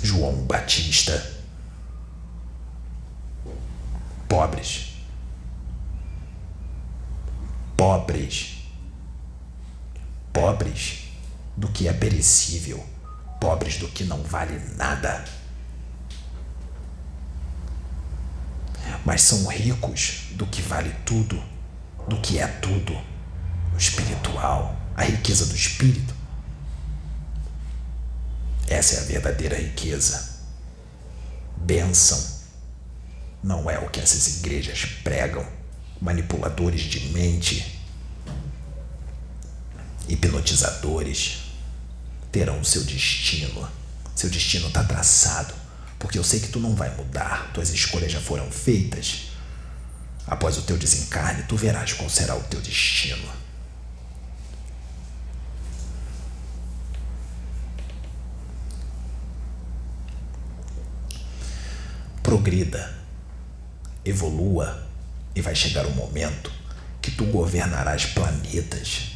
João 0.00 0.46
Batista, 0.46 1.20
pobres, 4.28 4.92
pobres, 7.76 8.58
pobres 10.32 11.08
do 11.56 11.66
que 11.66 11.88
é 11.88 11.92
perecível, 11.92 12.94
pobres 13.46 13.76
do 13.76 13.86
que 13.86 14.02
não 14.02 14.24
vale 14.24 14.60
nada. 14.74 15.24
Mas 19.04 19.22
são 19.22 19.46
ricos 19.46 20.30
do 20.32 20.44
que 20.48 20.60
vale 20.60 20.92
tudo, 21.04 21.40
do 22.08 22.20
que 22.20 22.40
é 22.40 22.48
tudo, 22.48 22.92
o 23.72 23.76
espiritual, 23.78 24.76
a 24.96 25.04
riqueza 25.04 25.46
do 25.46 25.54
espírito. 25.54 26.12
Essa 28.66 28.96
é 28.96 28.98
a 28.98 29.04
verdadeira 29.04 29.56
riqueza. 29.56 30.40
Bênção 31.56 32.20
não 33.44 33.70
é 33.70 33.78
o 33.78 33.88
que 33.88 34.00
essas 34.00 34.38
igrejas 34.38 34.86
pregam, 35.04 35.46
manipuladores 36.00 36.80
de 36.80 37.10
mente, 37.10 37.80
hipnotizadores 40.08 41.45
terão 42.30 42.62
seu 42.62 42.84
destino. 42.84 43.68
Seu 44.14 44.30
destino 44.30 44.68
está 44.68 44.82
traçado, 44.84 45.54
porque 45.98 46.18
eu 46.18 46.24
sei 46.24 46.40
que 46.40 46.48
tu 46.48 46.60
não 46.60 46.74
vai 46.74 46.94
mudar, 46.96 47.50
tuas 47.52 47.70
escolhas 47.70 48.12
já 48.12 48.20
foram 48.20 48.50
feitas. 48.50 49.28
Após 50.26 50.58
o 50.58 50.62
teu 50.62 50.76
desencarne, 50.76 51.44
tu 51.44 51.56
verás 51.56 51.92
qual 51.92 52.08
será 52.10 52.34
o 52.34 52.42
teu 52.44 52.60
destino. 52.60 53.28
Progrida, 62.22 62.92
evolua 64.04 64.86
e 65.34 65.40
vai 65.40 65.54
chegar 65.54 65.86
o 65.86 65.92
momento 65.92 66.50
que 67.00 67.10
tu 67.12 67.24
governarás 67.26 68.06
planetas 68.06 69.15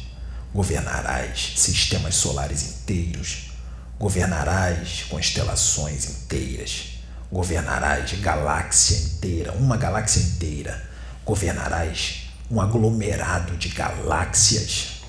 governarás 0.53 1.53
sistemas 1.55 2.15
solares 2.15 2.63
inteiros, 2.63 3.51
governarás 3.97 5.03
constelações 5.09 6.09
inteiras, 6.09 6.99
governarás 7.31 8.11
galáxia 8.19 8.97
inteira, 8.97 9.53
uma 9.53 9.77
galáxia 9.77 10.21
inteira, 10.21 10.89
governarás 11.25 12.23
um 12.49 12.59
aglomerado 12.59 13.55
de 13.55 13.69
galáxias. 13.69 15.01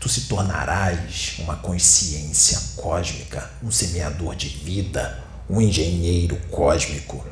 Tu 0.00 0.08
se 0.08 0.22
tornarás 0.22 1.36
uma 1.38 1.56
consciência 1.56 2.58
cósmica, 2.76 3.48
um 3.62 3.70
semeador 3.70 4.34
de 4.34 4.48
vida, 4.48 5.24
um 5.48 5.60
engenheiro 5.60 6.36
cósmico. 6.50 7.24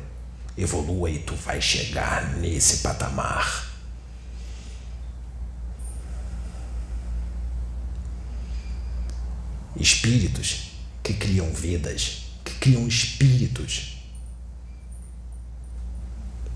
Evolua 0.57 1.09
e 1.09 1.19
tu 1.19 1.35
vais 1.35 1.63
chegar 1.63 2.37
nesse 2.37 2.77
patamar. 2.77 3.66
Espíritos 9.79 10.71
que 11.03 11.13
criam 11.13 11.51
vidas, 11.53 12.23
que 12.43 12.53
criam 12.55 12.87
espíritos. 12.87 13.97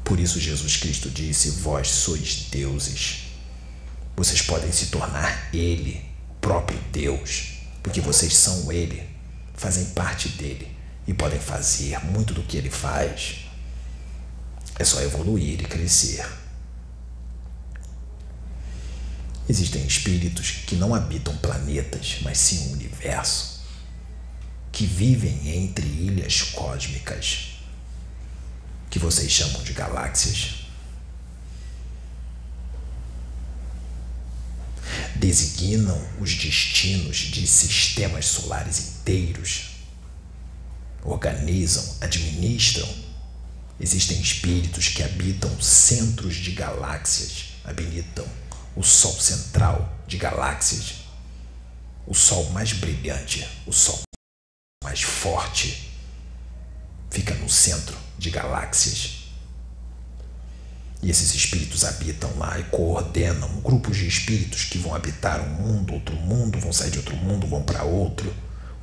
Por 0.03 0.19
isso 0.19 0.39
Jesus 0.39 0.77
Cristo 0.77 1.09
disse: 1.09 1.51
Vós 1.51 1.87
sois 1.87 2.47
deuses. 2.51 3.23
Vocês 4.15 4.41
podem 4.41 4.71
se 4.71 4.87
tornar 4.87 5.49
Ele, 5.53 6.03
o 6.31 6.33
próprio 6.41 6.79
Deus, 6.91 7.53
porque 7.81 8.01
vocês 8.01 8.35
são 8.35 8.71
Ele, 8.71 9.01
fazem 9.53 9.85
parte 9.85 10.29
dele 10.29 10.69
e 11.07 11.13
podem 11.13 11.39
fazer 11.39 12.03
muito 12.05 12.33
do 12.33 12.43
que 12.43 12.57
Ele 12.57 12.69
faz. 12.69 13.45
É 14.77 14.83
só 14.83 15.01
evoluir 15.01 15.61
e 15.61 15.65
crescer. 15.65 16.25
Existem 19.51 19.85
espíritos 19.85 20.49
que 20.65 20.77
não 20.77 20.95
habitam 20.95 21.35
planetas, 21.35 22.19
mas 22.21 22.37
sim 22.37 22.69
o 22.69 22.71
universo, 22.71 23.59
que 24.71 24.85
vivem 24.85 25.65
entre 25.65 25.85
ilhas 25.85 26.41
cósmicas, 26.41 27.57
que 28.89 28.97
vocês 28.97 29.29
chamam 29.29 29.61
de 29.61 29.73
galáxias. 29.73 30.67
Designam 35.17 36.01
os 36.21 36.33
destinos 36.33 37.17
de 37.17 37.45
sistemas 37.45 38.27
solares 38.27 38.79
inteiros, 38.79 39.71
organizam, 41.03 41.97
administram. 41.99 42.87
Existem 43.81 44.21
espíritos 44.21 44.87
que 44.87 45.03
habitam 45.03 45.61
centros 45.61 46.35
de 46.35 46.51
galáxias, 46.51 47.47
habitam 47.65 48.25
o 48.75 48.83
Sol 48.83 49.13
central 49.19 49.97
de 50.07 50.17
galáxias, 50.17 51.01
o 52.07 52.13
Sol 52.13 52.49
mais 52.51 52.73
brilhante, 52.73 53.47
o 53.65 53.73
Sol 53.73 54.01
mais 54.83 55.01
forte, 55.01 55.91
fica 57.09 57.33
no 57.35 57.49
centro 57.49 57.97
de 58.17 58.29
galáxias. 58.29 59.21
E 61.03 61.09
esses 61.09 61.33
espíritos 61.33 61.83
habitam 61.83 62.31
lá 62.37 62.59
e 62.59 62.63
coordenam 62.65 63.49
grupos 63.61 63.97
de 63.97 64.07
espíritos 64.07 64.65
que 64.65 64.77
vão 64.77 64.93
habitar 64.93 65.41
um 65.41 65.49
mundo, 65.49 65.93
outro 65.93 66.15
mundo, 66.15 66.59
vão 66.59 66.71
sair 66.71 66.91
de 66.91 66.99
outro 66.99 67.15
mundo, 67.15 67.47
vão 67.47 67.63
para 67.63 67.83
outro, 67.83 68.33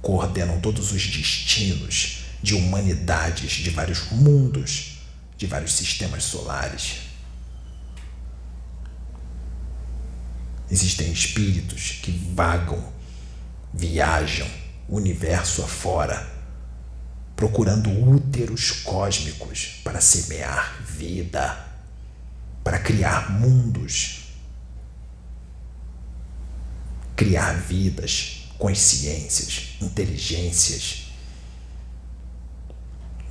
coordenam 0.02 0.60
todos 0.60 0.92
os 0.92 1.06
destinos 1.06 2.24
de 2.42 2.54
humanidades 2.54 3.52
de 3.52 3.70
vários 3.70 4.10
mundos, 4.10 4.98
de 5.36 5.46
vários 5.46 5.72
sistemas 5.72 6.24
solares. 6.24 7.07
Existem 10.70 11.10
espíritos 11.10 11.98
que 12.02 12.10
vagam, 12.34 12.92
viajam 13.72 14.48
universo 14.88 15.62
afora, 15.62 16.26
procurando 17.36 17.90
úteros 17.90 18.70
cósmicos 18.70 19.80
para 19.84 20.00
semear 20.00 20.82
vida, 20.82 21.66
para 22.64 22.78
criar 22.78 23.30
mundos, 23.30 24.28
criar 27.14 27.52
vidas, 27.54 28.48
consciências, 28.58 29.76
inteligências. 29.80 31.06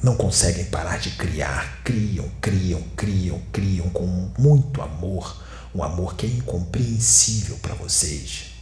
Não 0.02 0.16
conseguem 0.16 0.66
parar 0.66 1.00
de 1.00 1.12
criar, 1.12 1.82
criam, 1.84 2.30
criam, 2.40 2.82
criam, 2.96 3.42
criam 3.52 3.90
com 3.90 4.32
muito 4.38 4.82
amor 4.82 5.44
um 5.74 5.84
amor 5.84 6.16
que 6.16 6.26
é 6.26 6.30
incompreensível 6.30 7.58
para 7.58 7.76
vocês. 7.76 8.58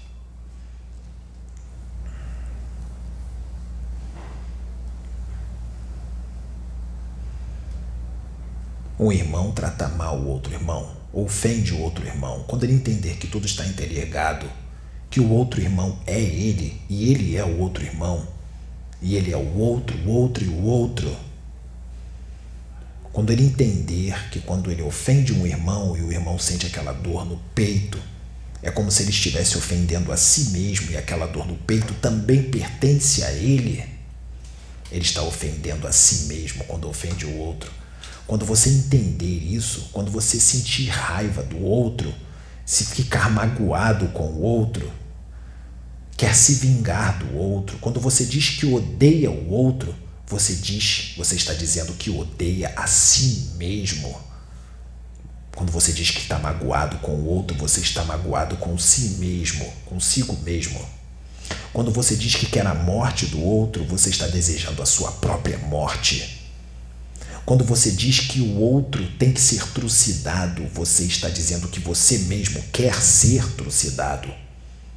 Um 8.97 9.11
irmão 9.11 9.51
trata 9.51 9.89
mal 9.89 10.17
o 10.17 10.27
outro 10.29 10.53
irmão, 10.53 10.89
ofende 11.11 11.73
o 11.73 11.81
outro 11.81 12.05
irmão, 12.05 12.45
quando 12.47 12.63
ele 12.63 12.73
entender 12.73 13.17
que 13.17 13.27
tudo 13.27 13.45
está 13.45 13.65
interligado, 13.65 14.49
que 15.09 15.19
o 15.19 15.29
outro 15.29 15.61
irmão 15.61 15.99
é 16.07 16.19
ele 16.19 16.81
e 16.89 17.11
ele 17.11 17.35
é 17.35 17.43
o 17.43 17.59
outro 17.59 17.83
irmão, 17.83 18.25
e 19.01 19.15
ele 19.15 19.33
é 19.33 19.37
o 19.37 19.57
outro, 19.57 19.97
o 19.97 20.09
outro 20.09 20.45
e 20.45 20.47
o 20.47 20.63
outro 20.63 21.24
quando 23.15 23.31
ele 23.31 23.45
entender 23.45 24.29
que 24.29 24.41
quando 24.41 24.69
ele 24.69 24.81
ofende 24.81 25.31
um 25.31 25.47
irmão 25.47 25.95
e 25.95 26.01
o 26.01 26.11
irmão 26.11 26.37
sente 26.37 26.65
aquela 26.65 26.91
dor 26.91 27.25
no 27.25 27.37
peito, 27.55 27.97
é 28.61 28.69
como 28.69 28.91
se 28.91 29.03
ele 29.03 29.11
estivesse 29.11 29.57
ofendendo 29.57 30.11
a 30.11 30.17
si 30.17 30.49
mesmo 30.49 30.91
e 30.91 30.97
aquela 30.97 31.25
dor 31.25 31.47
no 31.47 31.55
peito 31.55 31.93
também 31.93 32.43
pertence 32.43 33.23
a 33.23 33.31
ele. 33.31 33.81
Ele 34.91 35.01
está 35.01 35.21
ofendendo 35.21 35.87
a 35.87 35.93
si 35.93 36.25
mesmo 36.25 36.65
quando 36.65 36.89
ofende 36.89 37.25
o 37.25 37.37
outro. 37.37 37.71
Quando 38.27 38.45
você 38.45 38.69
entender 38.69 39.25
isso, 39.25 39.91
quando 39.93 40.11
você 40.11 40.37
sentir 40.37 40.89
raiva 40.89 41.41
do 41.41 41.63
outro, 41.63 42.13
se 42.65 42.83
ficar 42.83 43.31
magoado 43.31 44.09
com 44.09 44.25
o 44.25 44.41
outro, 44.41 44.91
quer 46.17 46.35
se 46.35 46.55
vingar 46.55 47.19
do 47.19 47.37
outro, 47.37 47.77
quando 47.79 47.97
você 48.01 48.25
diz 48.25 48.49
que 48.49 48.65
odeia 48.65 49.31
o 49.31 49.49
outro, 49.49 49.95
você 50.27 50.55
diz, 50.55 51.13
você 51.17 51.35
está 51.35 51.53
dizendo 51.53 51.93
que 51.93 52.09
odeia 52.09 52.73
a 52.75 52.87
si 52.87 53.51
mesmo. 53.57 54.19
Quando 55.55 55.71
você 55.71 55.93
diz 55.93 56.09
que 56.11 56.19
está 56.19 56.39
magoado 56.39 56.97
com 56.97 57.11
o 57.13 57.27
outro, 57.27 57.55
você 57.57 57.79
está 57.79 58.03
magoado 58.03 58.57
com 58.57 58.77
si 58.77 59.17
mesmo, 59.19 59.71
consigo 59.85 60.35
mesmo. 60.43 60.83
Quando 61.71 61.91
você 61.91 62.15
diz 62.15 62.35
que 62.35 62.47
quer 62.47 62.65
a 62.65 62.73
morte 62.73 63.27
do 63.27 63.41
outro, 63.41 63.85
você 63.85 64.09
está 64.09 64.27
desejando 64.27 64.81
a 64.81 64.85
sua 64.85 65.11
própria 65.11 65.57
morte. 65.59 66.43
Quando 67.45 67.63
você 67.63 67.91
diz 67.91 68.21
que 68.21 68.41
o 68.41 68.55
outro 68.57 69.07
tem 69.19 69.31
que 69.31 69.39
ser 69.39 69.63
trucidado, 69.67 70.65
você 70.73 71.03
está 71.03 71.29
dizendo 71.29 71.67
que 71.67 71.79
você 71.79 72.17
mesmo 72.19 72.61
quer 72.71 72.95
ser 72.95 73.45
trucidado. 73.53 74.33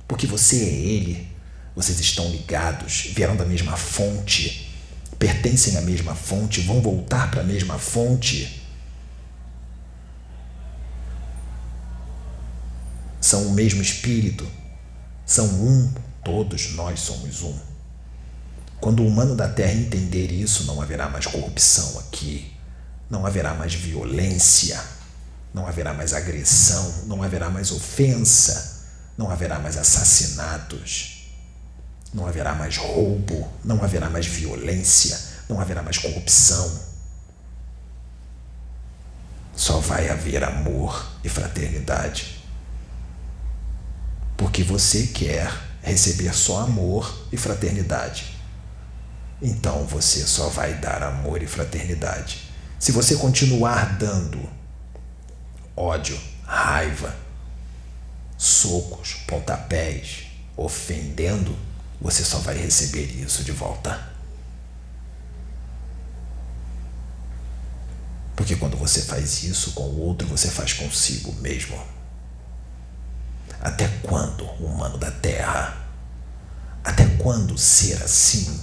Porque 0.07 0.27
você 0.27 0.57
é 0.57 0.73
ele. 0.73 1.29
Vocês 1.77 2.01
estão 2.01 2.31
ligados, 2.31 3.11
vieram 3.15 3.37
da 3.37 3.45
mesma 3.45 3.77
fonte, 3.77 4.68
pertencem 5.19 5.77
à 5.77 5.81
mesma 5.81 6.15
fonte, 6.15 6.61
vão 6.61 6.81
voltar 6.81 7.31
para 7.31 7.41
a 7.41 7.45
mesma 7.45 7.79
fonte. 7.79 8.63
São 13.21 13.49
o 13.49 13.53
mesmo 13.53 13.83
espírito, 13.83 14.49
são 15.27 15.47
um, 15.47 15.93
todos 16.25 16.73
nós 16.75 17.01
somos 17.01 17.43
um. 17.43 17.59
Quando 18.81 19.03
o 19.03 19.09
humano 19.09 19.35
da 19.35 19.49
Terra 19.49 19.73
entender 19.73 20.31
isso, 20.31 20.65
não 20.65 20.81
haverá 20.81 21.09
mais 21.09 21.27
corrupção 21.27 21.99
aqui, 21.99 22.53
não 23.11 23.27
haverá 23.27 23.55
mais 23.55 23.75
violência, 23.75 24.81
não 25.53 25.67
haverá 25.67 25.93
mais 25.93 26.15
agressão, 26.15 27.07
não 27.07 27.23
haverá 27.23 27.51
mais 27.51 27.73
ofensa, 27.73 28.87
não 29.17 29.31
haverá 29.31 29.59
mais 29.59 29.77
assassinatos, 29.77 31.18
não 32.13 32.27
haverá 32.27 32.55
mais 32.55 32.77
roubo, 32.77 33.49
não 33.65 33.83
haverá 33.83 34.09
mais 34.09 34.27
violência, 34.27 35.19
não 35.49 35.61
haverá 35.61 35.83
mais 35.83 35.99
corrupção. 35.99 36.89
Só 39.55 39.81
vai 39.81 40.09
haver 40.09 40.45
amor 40.45 41.07
e 41.25 41.29
fraternidade. 41.29 42.43
Porque 44.37 44.63
você 44.63 45.09
quer 45.09 45.53
receber 45.83 46.33
só 46.35 46.61
amor 46.61 47.27
e 47.33 47.37
fraternidade 47.37 48.39
então 49.41 49.85
você 49.85 50.27
só 50.27 50.49
vai 50.49 50.75
dar 50.75 51.03
amor 51.03 51.43
e 51.43 51.47
fraternidade. 51.47 52.49
Se 52.79 52.93
você 52.93 53.17
continuar 53.17 53.97
dando 53.99 54.41
ódio, 55.77 56.19
raiva, 56.45 57.15
socos, 58.37 59.15
pontapés, 59.27 60.25
ofendendo, 60.57 61.57
você 62.01 62.25
só 62.25 62.39
vai 62.39 62.57
receber 62.57 63.07
isso 63.23 63.43
de 63.43 63.53
volta. 63.53 64.09
Porque 68.37 68.55
quando 68.55 68.77
você 68.77 69.03
faz 69.03 69.43
isso 69.43 69.73
com 69.73 69.83
o 69.83 70.01
outro, 70.01 70.27
você 70.29 70.49
faz 70.49 70.73
consigo 70.73 71.33
mesmo. 71.41 71.77
Até 73.61 73.89
quando, 74.03 74.45
humano 74.63 74.97
da 74.97 75.11
terra? 75.11 75.77
Até 76.85 77.05
quando 77.17 77.59
ser 77.59 78.01
assim? 78.03 78.61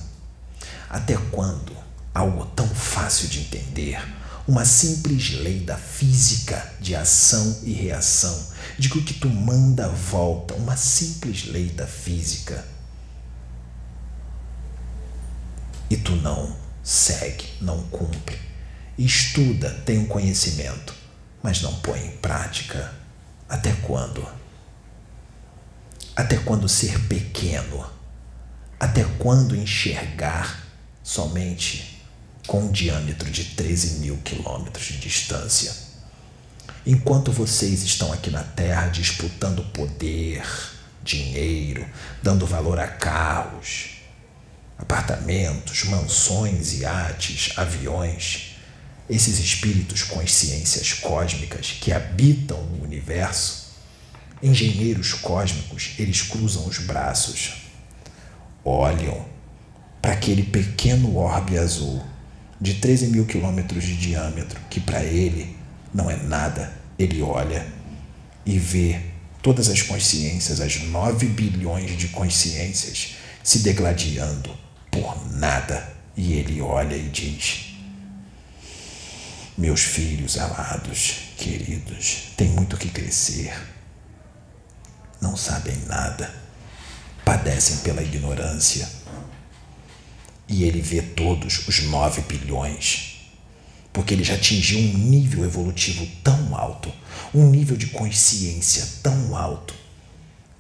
Até 0.90 1.18
quando 1.30 1.76
algo 2.14 2.46
tão 2.56 2.68
fácil 2.70 3.28
de 3.28 3.42
entender, 3.42 4.02
uma 4.48 4.64
simples 4.64 5.32
lei 5.32 5.60
da 5.60 5.76
física 5.76 6.74
de 6.80 6.96
ação 6.96 7.60
e 7.64 7.74
reação, 7.74 8.48
de 8.80 8.88
que 8.90 8.98
o 8.98 9.04
que 9.04 9.16
tu 9.16 9.30
manda 9.30 9.90
volta, 9.90 10.54
uma 10.54 10.78
simples 10.78 11.46
lei 11.46 11.70
da 11.70 11.86
física, 11.86 12.66
e 15.90 15.98
tu 15.98 16.16
não 16.16 16.56
segue, 16.84 17.46
não 17.62 17.82
cumpre, 17.88 18.40
estuda, 18.98 19.70
tem 19.86 19.98
um 19.98 20.06
conhecimento, 20.06 20.94
mas 21.42 21.62
não 21.62 21.74
põe 21.76 22.06
em 22.06 22.18
prática. 22.18 22.94
Até 23.48 23.72
quando? 23.84 24.26
Até 26.16 26.38
quando 26.38 26.70
ser 26.70 27.00
pequeno? 27.08 27.86
Até 28.80 29.04
quando 29.20 29.56
enxergar 29.56 30.64
somente 31.04 32.02
com 32.48 32.66
um 32.66 32.72
diâmetro 32.72 33.30
de 33.30 33.44
13 33.44 34.00
mil 34.00 34.18
quilômetros 34.18 34.86
de 34.86 34.98
distância. 34.98 35.74
Enquanto 36.86 37.32
vocês 37.32 37.84
estão 37.84 38.14
aqui 38.14 38.30
na 38.30 38.44
Terra 38.44 38.88
disputando 38.88 39.64
poder, 39.72 40.46
dinheiro, 41.04 41.86
dando 42.22 42.46
valor 42.46 42.80
a 42.80 42.88
carros, 42.88 43.95
apartamentos, 44.78 45.86
mansões, 45.86 46.80
iates, 46.80 47.58
aviões, 47.58 48.56
esses 49.10 49.40
espíritos 49.40 50.04
consciências 50.04 50.94
cósmicas 50.94 51.78
que 51.80 51.92
habitam 51.92 52.58
o 52.58 52.84
universo, 52.84 53.66
engenheiros 54.42 55.14
cósmicos, 55.14 55.94
eles 55.98 56.22
cruzam 56.22 56.66
os 56.68 56.80
braços, 56.80 57.68
olham 58.64 59.26
para 60.02 60.14
aquele 60.14 60.44
pequeno 60.44 61.16
orbe 61.18 61.58
azul 61.58 62.04
de 62.60 62.76
13 62.76 63.08
mil 63.08 63.26
quilômetros 63.26 63.84
de 63.84 63.96
diâmetro, 63.96 64.60
que 64.70 64.80
para 64.80 65.04
ele 65.04 65.56
não 65.94 66.10
é 66.10 66.18
nada. 66.18 66.74
Ele 66.98 67.22
olha 67.22 67.68
e 68.46 68.58
vê 68.58 69.02
todas 69.42 69.70
as 69.70 69.82
consciências, 69.82 70.62
as 70.62 70.80
9 70.82 71.28
bilhões 71.28 71.98
de 71.98 72.08
consciências, 72.08 73.16
se 73.44 73.60
degladiando 73.60 74.65
por 74.96 75.30
nada. 75.34 75.94
E 76.16 76.34
ele 76.34 76.62
olha 76.62 76.96
e 76.96 77.10
diz: 77.10 77.76
Meus 79.58 79.82
filhos 79.82 80.38
amados, 80.38 81.16
queridos, 81.38 82.30
têm 82.38 82.48
muito 82.50 82.78
que 82.78 82.90
crescer. 82.90 83.54
Não 85.20 85.36
sabem 85.36 85.76
nada, 85.88 86.34
padecem 87.26 87.78
pela 87.78 88.02
ignorância 88.02 88.88
e 90.48 90.64
ele 90.64 90.82
vê 90.82 91.02
todos 91.02 91.68
os 91.68 91.84
nove 91.86 92.22
bilhões, 92.22 93.32
porque 93.92 94.14
ele 94.14 94.24
já 94.24 94.36
atingiu 94.36 94.80
um 94.80 94.98
nível 94.98 95.44
evolutivo 95.44 96.08
tão 96.24 96.56
alto, 96.56 96.94
um 97.34 97.50
nível 97.50 97.76
de 97.76 97.88
consciência 97.88 98.86
tão 99.02 99.36
alto, 99.36 99.74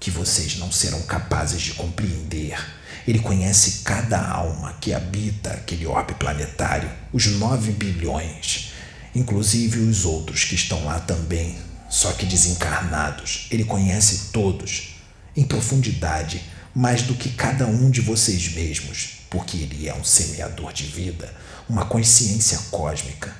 que 0.05 0.11
vocês 0.11 0.59
não 0.59 0.71
serão 0.71 1.01
capazes 1.01 1.59
de 1.59 1.73
compreender. 1.73 2.63
Ele 3.07 3.17
conhece 3.17 3.81
cada 3.83 4.23
alma 4.23 4.73
que 4.79 4.93
habita 4.93 5.49
aquele 5.49 5.87
orbe 5.87 6.13
planetário, 6.13 6.91
os 7.11 7.25
nove 7.25 7.71
bilhões, 7.71 8.71
inclusive 9.15 9.79
os 9.79 10.05
outros 10.05 10.43
que 10.43 10.53
estão 10.53 10.85
lá 10.85 10.99
também, 10.99 11.57
só 11.89 12.11
que 12.11 12.23
desencarnados. 12.23 13.47
Ele 13.49 13.63
conhece 13.63 14.29
todos 14.31 14.95
em 15.35 15.43
profundidade, 15.43 16.43
mais 16.75 17.01
do 17.01 17.15
que 17.15 17.31
cada 17.31 17.65
um 17.65 17.89
de 17.89 18.01
vocês 18.01 18.53
mesmos 18.53 19.21
porque 19.27 19.57
ele 19.57 19.89
é 19.89 19.95
um 19.95 20.03
semeador 20.03 20.71
de 20.71 20.83
vida, 20.83 21.33
uma 21.67 21.87
consciência 21.87 22.59
cósmica. 22.69 23.35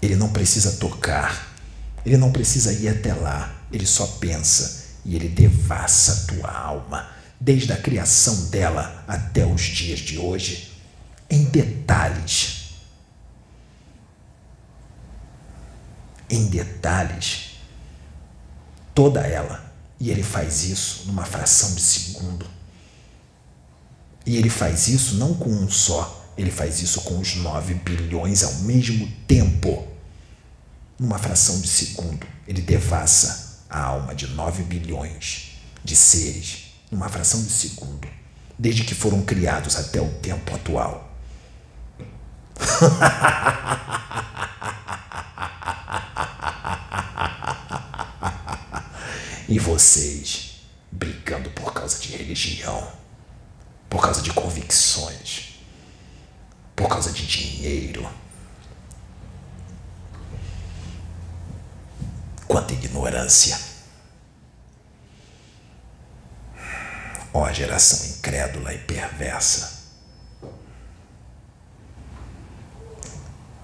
Ele 0.00 0.14
não 0.14 0.28
precisa 0.28 0.76
tocar, 0.76 1.52
ele 2.06 2.16
não 2.16 2.30
precisa 2.30 2.72
ir 2.72 2.88
até 2.88 3.12
lá, 3.12 3.63
ele 3.74 3.86
só 3.86 4.06
pensa 4.06 4.84
e 5.04 5.16
ele 5.16 5.28
devassa 5.28 6.12
a 6.12 6.26
tua 6.26 6.50
alma, 6.50 7.10
desde 7.40 7.72
a 7.72 7.76
criação 7.76 8.46
dela 8.46 9.04
até 9.08 9.44
os 9.44 9.62
dias 9.62 9.98
de 9.98 10.16
hoje, 10.16 10.72
em 11.28 11.44
detalhes. 11.44 12.70
Em 16.30 16.46
detalhes, 16.46 17.58
toda 18.94 19.20
ela. 19.20 19.72
E 19.98 20.10
ele 20.10 20.22
faz 20.22 20.64
isso 20.64 21.06
numa 21.06 21.24
fração 21.24 21.74
de 21.74 21.80
segundo. 21.80 22.46
E 24.24 24.36
ele 24.36 24.48
faz 24.48 24.88
isso 24.88 25.16
não 25.16 25.34
com 25.34 25.50
um 25.50 25.68
só, 25.68 26.32
ele 26.38 26.50
faz 26.50 26.80
isso 26.80 27.02
com 27.02 27.18
os 27.18 27.34
9 27.36 27.74
bilhões 27.74 28.42
ao 28.42 28.54
mesmo 28.60 29.06
tempo. 29.26 29.86
Numa 30.98 31.18
fração 31.18 31.60
de 31.60 31.68
segundo, 31.68 32.26
ele 32.46 32.62
devassa 32.62 33.43
a 33.74 33.82
alma 33.82 34.14
de 34.14 34.28
9 34.28 34.62
bilhões 34.64 35.58
de 35.82 35.96
seres, 35.96 36.74
numa 36.90 37.08
fração 37.08 37.42
de 37.42 37.50
segundo, 37.50 38.06
desde 38.58 38.84
que 38.84 38.94
foram 38.94 39.22
criados 39.22 39.76
até 39.76 39.98
o 40.00 40.10
tempo 40.14 40.54
atual. 40.54 41.10
e 49.48 49.58
vocês 49.58 50.60
brigando 50.92 51.50
por 51.50 51.72
causa 51.72 51.98
de 51.98 52.16
religião 52.16 53.04
por 53.94 54.02
causa 54.02 54.20
de 54.20 54.32
convicções, 54.32 55.54
por 56.74 56.88
causa 56.88 57.12
de 57.12 57.24
dinheiro. 57.24 58.04
Quanta 62.46 62.72
ignorância. 62.72 63.58
Ó 67.32 67.50
geração 67.52 68.06
incrédula 68.06 68.72
e 68.72 68.78
perversa. 68.78 69.82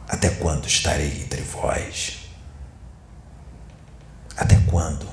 Até 0.09 0.29
quando 0.31 0.67
estarei 0.67 1.23
entre 1.23 1.41
vós? 1.43 2.19
Até 4.37 4.57
quando? 4.69 5.09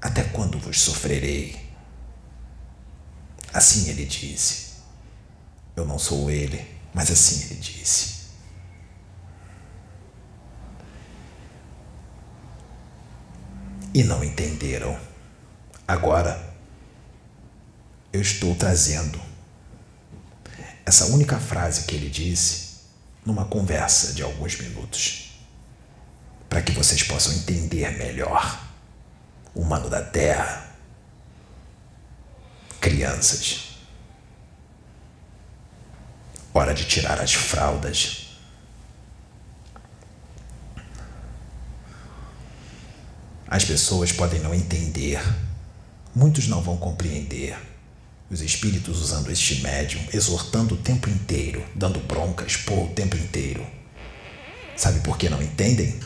Até 0.00 0.22
quando 0.22 0.58
vos 0.58 0.80
sofrerei? 0.80 1.70
Assim 3.52 3.90
ele 3.90 4.06
disse. 4.06 4.76
Eu 5.74 5.84
não 5.84 5.98
sou 5.98 6.30
ele, 6.30 6.66
mas 6.94 7.10
assim 7.10 7.44
ele 7.44 7.60
disse. 7.60 8.15
E 13.96 14.04
não 14.04 14.22
entenderam. 14.22 14.94
Agora 15.88 16.54
eu 18.12 18.20
estou 18.20 18.54
trazendo 18.54 19.18
essa 20.84 21.06
única 21.06 21.38
frase 21.38 21.86
que 21.86 21.94
ele 21.94 22.10
disse 22.10 22.80
numa 23.24 23.46
conversa 23.46 24.12
de 24.12 24.22
alguns 24.22 24.58
minutos, 24.60 25.40
para 26.46 26.60
que 26.60 26.72
vocês 26.72 27.04
possam 27.04 27.32
entender 27.32 27.90
melhor. 27.96 28.68
Humano 29.54 29.88
da 29.88 30.02
Terra, 30.02 30.76
crianças, 32.78 33.78
hora 36.52 36.74
de 36.74 36.84
tirar 36.84 37.18
as 37.18 37.32
fraldas. 37.32 38.25
As 43.48 43.64
pessoas 43.64 44.10
podem 44.10 44.40
não 44.40 44.52
entender, 44.52 45.22
muitos 46.14 46.48
não 46.48 46.60
vão 46.60 46.76
compreender 46.76 47.56
os 48.28 48.40
espíritos 48.40 49.00
usando 49.00 49.30
este 49.30 49.62
médium, 49.62 50.02
exortando 50.12 50.74
o 50.74 50.78
tempo 50.78 51.08
inteiro, 51.08 51.64
dando 51.74 52.00
broncas 52.00 52.56
por 52.56 52.86
o 52.86 52.88
tempo 52.88 53.16
inteiro. 53.16 53.64
Sabe 54.76 54.98
por 55.00 55.16
que 55.16 55.28
não 55.28 55.40
entendem? 55.40 55.98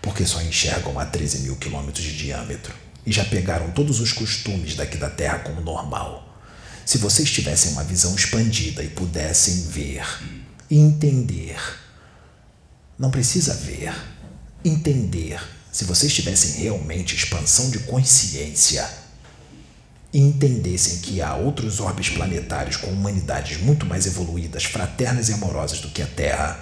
Porque 0.00 0.24
só 0.24 0.40
enxergam 0.40 0.98
a 0.98 1.04
13 1.04 1.40
mil 1.40 1.56
quilômetros 1.56 2.02
de 2.02 2.16
diâmetro 2.16 2.74
e 3.04 3.12
já 3.12 3.24
pegaram 3.24 3.70
todos 3.72 4.00
os 4.00 4.12
costumes 4.12 4.74
daqui 4.74 4.96
da 4.96 5.10
Terra 5.10 5.40
como 5.40 5.60
normal. 5.60 6.26
Se 6.86 6.96
vocês 6.96 7.30
tivessem 7.30 7.72
uma 7.72 7.84
visão 7.84 8.14
expandida 8.14 8.82
e 8.82 8.88
pudessem 8.88 9.68
ver 9.68 10.06
entender, 10.70 11.60
não 12.98 13.10
precisa 13.10 13.54
ver, 13.54 13.92
entender. 14.64 15.59
Se 15.72 15.84
vocês 15.84 16.12
tivessem 16.12 16.62
realmente 16.62 17.14
expansão 17.14 17.70
de 17.70 17.78
consciência, 17.80 18.88
e 20.12 20.18
entendessem 20.18 20.98
que 20.98 21.22
há 21.22 21.34
outros 21.34 21.78
orbes 21.80 22.08
planetários 22.08 22.76
com 22.76 22.90
humanidades 22.90 23.60
muito 23.60 23.86
mais 23.86 24.06
evoluídas, 24.06 24.64
fraternas 24.64 25.28
e 25.28 25.32
amorosas 25.32 25.80
do 25.80 25.88
que 25.88 26.02
a 26.02 26.06
Terra, 26.06 26.58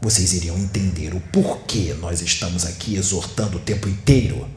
vocês 0.00 0.32
iriam 0.32 0.58
entender 0.58 1.14
o 1.14 1.20
porquê 1.20 1.94
nós 2.00 2.20
estamos 2.20 2.66
aqui 2.66 2.96
exortando 2.96 3.58
o 3.58 3.60
tempo 3.60 3.88
inteiro, 3.88 4.48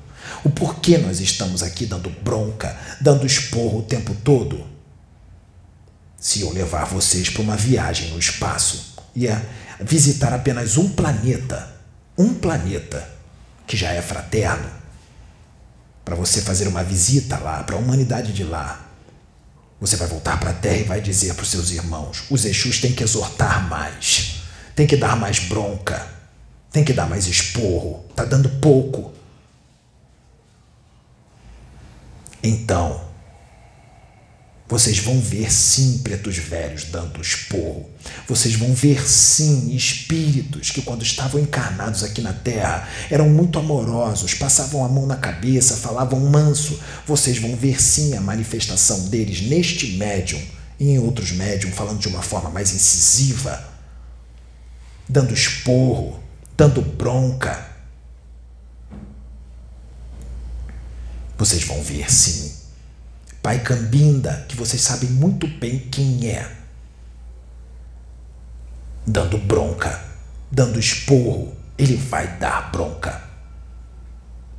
o 0.43 0.49
porquê 0.49 0.97
nós 0.97 1.19
estamos 1.19 1.61
aqui 1.61 1.85
dando 1.85 2.09
bronca, 2.09 2.77
dando 2.99 3.25
esporro 3.25 3.79
o 3.79 3.83
tempo 3.83 4.15
todo. 4.23 4.65
Se 6.19 6.41
eu 6.41 6.51
levar 6.51 6.85
vocês 6.85 7.29
para 7.29 7.43
uma 7.43 7.55
viagem 7.55 8.09
no 8.09 8.19
espaço 8.19 8.95
e 9.15 9.27
visitar 9.79 10.33
apenas 10.33 10.75
um 10.75 10.89
planeta, 10.89 11.75
um 12.17 12.33
planeta 12.33 13.16
que 13.67 13.75
já 13.75 13.91
é 13.91 14.01
fraterno, 14.01 14.71
para 16.05 16.15
você 16.15 16.41
fazer 16.41 16.67
uma 16.69 16.83
visita 16.83 17.37
lá, 17.37 17.61
para 17.63 17.75
a 17.75 17.79
humanidade 17.79 18.31
de 18.31 18.45
lá. 18.45 18.85
Você 19.79 19.97
vai 19.97 20.07
voltar 20.07 20.39
para 20.39 20.51
a 20.51 20.53
terra 20.53 20.77
e 20.77 20.83
vai 20.83 21.01
dizer 21.01 21.35
para 21.35 21.43
os 21.43 21.49
seus 21.49 21.69
irmãos: 21.71 22.23
os 22.31 22.45
Exus 22.45 22.79
têm 22.79 22.93
que 22.93 23.03
exortar 23.03 23.69
mais, 23.69 24.41
tem 24.73 24.87
que 24.87 24.95
dar 24.95 25.17
mais 25.17 25.39
bronca, 25.39 26.07
tem 26.71 26.83
que 26.83 26.93
dar 26.93 27.07
mais 27.07 27.27
esporro, 27.27 28.05
está 28.09 28.23
dando 28.23 28.49
pouco. 28.61 29.13
Então, 32.41 33.06
vocês 34.69 34.99
vão 34.99 35.19
ver 35.21 35.51
sim 35.51 35.99
pretos 35.99 36.37
velhos 36.37 36.83
dando 36.85 37.21
esporro. 37.21 37.89
Vocês 38.27 38.55
vão 38.55 38.73
ver 38.73 39.07
sim 39.07 39.73
espíritos 39.73 40.71
que, 40.71 40.81
quando 40.81 41.03
estavam 41.03 41.39
encarnados 41.39 42.03
aqui 42.03 42.21
na 42.21 42.33
terra, 42.33 42.87
eram 43.09 43.29
muito 43.29 43.57
amorosos, 43.57 44.33
passavam 44.33 44.83
a 44.83 44.89
mão 44.89 45.05
na 45.05 45.15
cabeça, 45.15 45.77
falavam 45.77 46.19
manso. 46.19 46.77
Vocês 47.05 47.37
vão 47.37 47.55
ver 47.55 47.81
sim 47.81 48.17
a 48.17 48.21
manifestação 48.21 49.07
deles 49.07 49.41
neste 49.41 49.93
médium 49.93 50.41
e 50.77 50.89
em 50.89 50.99
outros 50.99 51.31
médium, 51.31 51.71
falando 51.71 51.99
de 51.99 52.09
uma 52.09 52.21
forma 52.21 52.49
mais 52.49 52.73
incisiva, 52.73 53.73
dando 55.07 55.33
esporro, 55.33 56.21
dando 56.57 56.81
bronca. 56.81 57.65
Vocês 61.37 61.63
vão 61.63 61.81
ver 61.81 62.11
sim 62.11 62.56
Pai 63.47 63.59
Cambinda, 63.59 64.45
que 64.49 64.57
vocês 64.57 64.81
sabem 64.81 65.09
muito 65.09 65.47
bem 65.47 65.79
quem 65.79 66.27
é, 66.27 66.53
dando 69.05 69.37
bronca, 69.37 70.03
dando 70.51 70.77
esporro, 70.77 71.55
ele 71.77 71.95
vai 71.95 72.37
dar 72.39 72.69
bronca. 72.73 73.23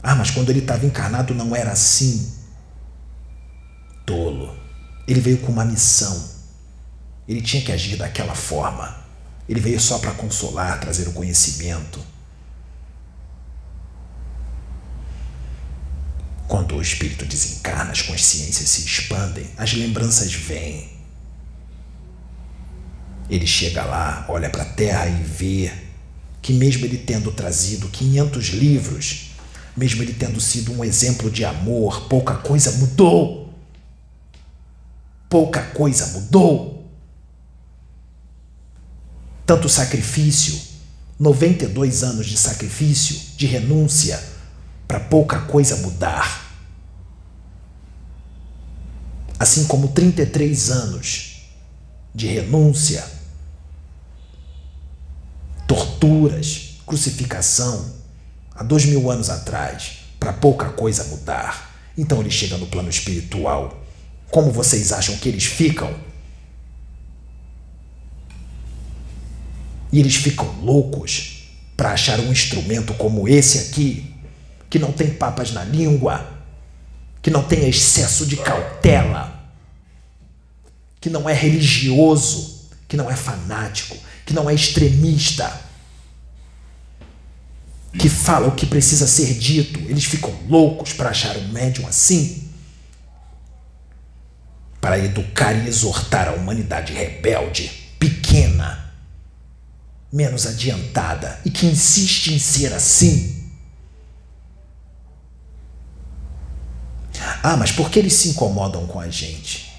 Ah, 0.02 0.14
mas 0.14 0.30
quando 0.30 0.48
ele 0.48 0.60
estava 0.60 0.86
encarnado 0.86 1.34
não 1.34 1.54
era 1.54 1.72
assim. 1.72 2.32
Tolo. 4.06 4.56
Ele 5.06 5.20
veio 5.20 5.36
com 5.40 5.52
uma 5.52 5.66
missão. 5.66 6.26
Ele 7.28 7.42
tinha 7.42 7.62
que 7.62 7.72
agir 7.72 7.98
daquela 7.98 8.34
forma. 8.34 9.04
Ele 9.46 9.60
veio 9.60 9.78
só 9.78 9.98
para 9.98 10.12
consolar, 10.12 10.80
trazer 10.80 11.06
o 11.08 11.12
conhecimento. 11.12 12.00
Quando 16.48 16.76
o 16.76 16.82
espírito 16.82 17.26
desencarna, 17.26 17.92
as 17.92 18.00
consciências 18.00 18.70
se 18.70 18.80
expandem, 18.80 19.46
as 19.58 19.74
lembranças 19.74 20.32
vêm. 20.32 20.88
Ele 23.28 23.46
chega 23.46 23.84
lá, 23.84 24.24
olha 24.30 24.48
para 24.48 24.62
a 24.62 24.72
terra 24.72 25.06
e 25.06 25.22
vê 25.22 25.70
que, 26.40 26.54
mesmo 26.54 26.86
ele 26.86 26.96
tendo 26.96 27.30
trazido 27.30 27.88
500 27.88 28.46
livros, 28.48 29.32
mesmo 29.76 30.02
ele 30.02 30.14
tendo 30.14 30.40
sido 30.40 30.72
um 30.72 30.82
exemplo 30.82 31.30
de 31.30 31.44
amor, 31.44 32.08
pouca 32.08 32.36
coisa 32.36 32.72
mudou. 32.72 33.52
Pouca 35.28 35.60
coisa 35.60 36.06
mudou. 36.18 36.90
Tanto 39.44 39.68
sacrifício, 39.68 40.58
92 41.20 42.02
anos 42.02 42.26
de 42.26 42.38
sacrifício, 42.38 43.36
de 43.36 43.44
renúncia, 43.44 44.37
para 44.88 44.98
pouca 44.98 45.40
coisa 45.40 45.76
mudar. 45.76 46.48
Assim 49.38 49.66
como 49.66 49.88
33 49.88 50.70
anos 50.70 51.42
de 52.14 52.26
renúncia, 52.26 53.04
torturas, 55.68 56.78
crucificação, 56.86 57.94
há 58.54 58.64
dois 58.64 58.86
mil 58.86 59.10
anos 59.10 59.28
atrás, 59.28 59.98
para 60.18 60.32
pouca 60.32 60.70
coisa 60.70 61.04
mudar. 61.04 61.76
Então 61.96 62.20
ele 62.20 62.30
chega 62.30 62.56
no 62.56 62.66
plano 62.66 62.88
espiritual. 62.88 63.84
Como 64.30 64.50
vocês 64.50 64.92
acham 64.92 65.16
que 65.18 65.28
eles 65.28 65.44
ficam? 65.44 65.94
E 69.92 70.00
eles 70.00 70.16
ficam 70.16 70.50
loucos 70.60 71.50
para 71.76 71.92
achar 71.92 72.18
um 72.20 72.32
instrumento 72.32 72.92
como 72.94 73.28
esse 73.28 73.58
aqui 73.58 74.07
que 74.68 74.78
não 74.78 74.92
tem 74.92 75.10
papas 75.10 75.52
na 75.52 75.64
língua, 75.64 76.38
que 77.22 77.30
não 77.30 77.42
tem 77.42 77.68
excesso 77.68 78.26
de 78.26 78.36
cautela, 78.36 79.50
que 81.00 81.08
não 81.08 81.28
é 81.28 81.32
religioso, 81.32 82.68
que 82.86 82.96
não 82.96 83.10
é 83.10 83.16
fanático, 83.16 83.96
que 84.24 84.34
não 84.34 84.48
é 84.48 84.54
extremista, 84.54 85.60
que 87.98 88.08
fala 88.08 88.48
o 88.48 88.54
que 88.54 88.66
precisa 88.66 89.06
ser 89.06 89.34
dito. 89.34 89.78
Eles 89.80 90.04
ficam 90.04 90.34
loucos 90.48 90.92
para 90.92 91.10
achar 91.10 91.36
um 91.36 91.48
médium 91.48 91.86
assim. 91.86 92.48
Para 94.80 94.98
educar 94.98 95.52
e 95.52 95.66
exortar 95.66 96.28
a 96.28 96.32
humanidade 96.32 96.92
rebelde, 96.92 97.68
pequena, 97.98 98.92
menos 100.12 100.46
adiantada 100.46 101.40
e 101.44 101.50
que 101.50 101.66
insiste 101.66 102.32
em 102.32 102.38
ser 102.38 102.72
assim. 102.72 103.37
Ah, 107.42 107.56
mas 107.56 107.72
por 107.72 107.90
que 107.90 107.98
eles 107.98 108.14
se 108.14 108.30
incomodam 108.30 108.86
com 108.86 108.98
a 109.00 109.08
gente? 109.08 109.72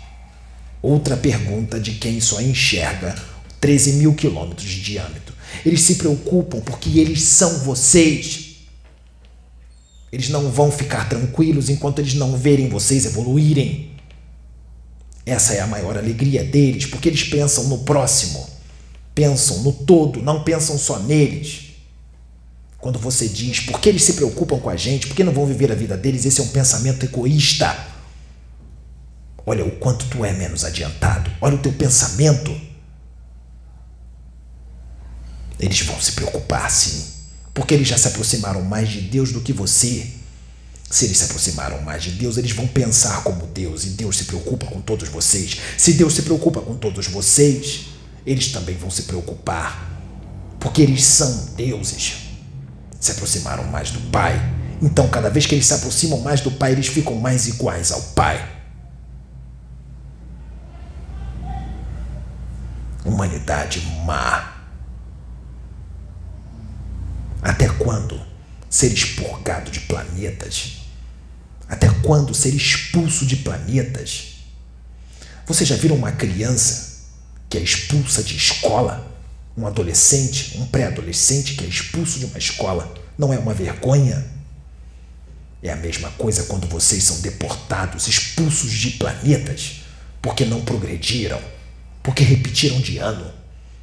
Outra 0.81 1.17
pergunta 1.17 1.79
de 1.79 1.93
quem 1.93 2.21
só 2.21 2.41
enxerga 2.41 3.15
13 3.59 3.93
mil 3.93 4.13
quilômetros 4.13 4.67
de 4.69 4.81
diâmetro. 4.81 5.35
Eles 5.65 5.81
se 5.81 5.95
preocupam 5.95 6.61
porque 6.61 6.99
eles 6.99 7.21
são 7.23 7.59
vocês. 7.59 8.55
Eles 10.11 10.29
não 10.29 10.49
vão 10.49 10.71
ficar 10.71 11.09
tranquilos 11.09 11.69
enquanto 11.69 11.99
eles 11.99 12.13
não 12.13 12.37
verem 12.37 12.69
vocês 12.69 13.05
evoluírem. 13.05 13.91
Essa 15.25 15.53
é 15.53 15.59
a 15.59 15.67
maior 15.67 15.97
alegria 15.97 16.43
deles, 16.43 16.85
porque 16.85 17.09
eles 17.09 17.23
pensam 17.23 17.65
no 17.65 17.79
próximo, 17.79 18.47
pensam 19.13 19.59
no 19.61 19.71
todo, 19.71 20.21
não 20.21 20.43
pensam 20.43 20.77
só 20.77 20.97
neles. 20.97 21.68
Quando 22.79 22.97
você 22.97 23.27
diz 23.27 23.59
por 23.59 23.79
que 23.79 23.89
eles 23.89 24.03
se 24.03 24.13
preocupam 24.13 24.57
com 24.59 24.69
a 24.69 24.75
gente, 24.75 25.07
por 25.07 25.15
que 25.15 25.23
não 25.23 25.33
vão 25.33 25.45
viver 25.45 25.71
a 25.71 25.75
vida 25.75 25.97
deles, 25.97 26.25
esse 26.25 26.39
é 26.39 26.43
um 26.43 26.47
pensamento 26.47 27.03
egoísta. 27.03 27.77
Olha 29.45 29.65
o 29.65 29.71
quanto 29.71 30.05
tu 30.05 30.23
é 30.23 30.31
menos 30.31 30.63
adiantado, 30.63 31.29
olha 31.41 31.55
o 31.55 31.59
teu 31.59 31.73
pensamento. 31.73 32.55
Eles 35.59 35.81
vão 35.81 35.99
se 35.99 36.13
preocupar, 36.13 36.71
sim, 36.71 37.03
porque 37.53 37.73
eles 37.73 37.87
já 37.87 37.97
se 37.97 38.07
aproximaram 38.07 38.61
mais 38.61 38.87
de 38.87 39.01
Deus 39.01 39.33
do 39.33 39.41
que 39.41 39.51
você. 39.51 40.07
Se 40.89 41.05
eles 41.05 41.17
se 41.17 41.25
aproximaram 41.25 41.81
mais 41.81 42.03
de 42.03 42.11
Deus, 42.11 42.37
eles 42.37 42.51
vão 42.51 42.65
pensar 42.65 43.23
como 43.23 43.45
Deus, 43.47 43.83
e 43.83 43.89
Deus 43.89 44.17
se 44.17 44.23
preocupa 44.23 44.65
com 44.67 44.79
todos 44.79 45.09
vocês. 45.09 45.57
Se 45.77 45.93
Deus 45.93 46.13
se 46.13 46.21
preocupa 46.21 46.61
com 46.61 46.77
todos 46.77 47.07
vocês, 47.07 47.87
eles 48.25 48.51
também 48.51 48.77
vão 48.77 48.89
se 48.89 49.03
preocupar, 49.03 50.01
porque 50.59 50.81
eles 50.81 51.03
são 51.03 51.49
deuses. 51.57 52.28
Se 52.99 53.11
aproximaram 53.11 53.63
mais 53.65 53.91
do 53.91 53.99
Pai, 54.11 54.39
então 54.81 55.07
cada 55.09 55.29
vez 55.29 55.45
que 55.45 55.55
eles 55.55 55.65
se 55.65 55.73
aproximam 55.73 56.19
mais 56.21 56.41
do 56.41 56.51
Pai, 56.51 56.73
eles 56.73 56.87
ficam 56.87 57.15
mais 57.15 57.47
iguais 57.47 57.91
ao 57.91 58.01
Pai. 58.01 58.57
Humanidade 63.05 63.81
má. 64.05 64.55
Até 67.41 67.69
quando 67.69 68.19
ser 68.69 68.91
expurgado 68.91 69.71
de 69.71 69.79
planetas? 69.81 70.79
Até 71.67 71.89
quando 72.03 72.33
ser 72.33 72.53
expulso 72.53 73.25
de 73.25 73.37
planetas? 73.37 74.39
Você 75.45 75.65
já 75.65 75.75
viram 75.75 75.95
uma 75.95 76.11
criança 76.11 77.07
que 77.49 77.57
é 77.57 77.61
expulsa 77.61 78.21
de 78.21 78.35
escola? 78.35 79.08
Um 79.57 79.67
adolescente, 79.67 80.57
um 80.57 80.65
pré-adolescente 80.65 81.55
que 81.55 81.65
é 81.65 81.67
expulso 81.67 82.19
de 82.19 82.25
uma 82.25 82.37
escola? 82.37 82.93
Não 83.17 83.33
é 83.33 83.37
uma 83.37 83.53
vergonha? 83.53 84.25
É 85.61 85.71
a 85.71 85.75
mesma 85.75 86.09
coisa 86.11 86.43
quando 86.43 86.67
vocês 86.67 87.03
são 87.03 87.19
deportados, 87.19 88.07
expulsos 88.07 88.71
de 88.71 88.91
planetas, 88.91 89.81
porque 90.21 90.45
não 90.45 90.61
progrediram, 90.61 91.41
porque 92.01 92.23
repetiram 92.23 92.79
de 92.79 92.97
ano, 92.97 93.29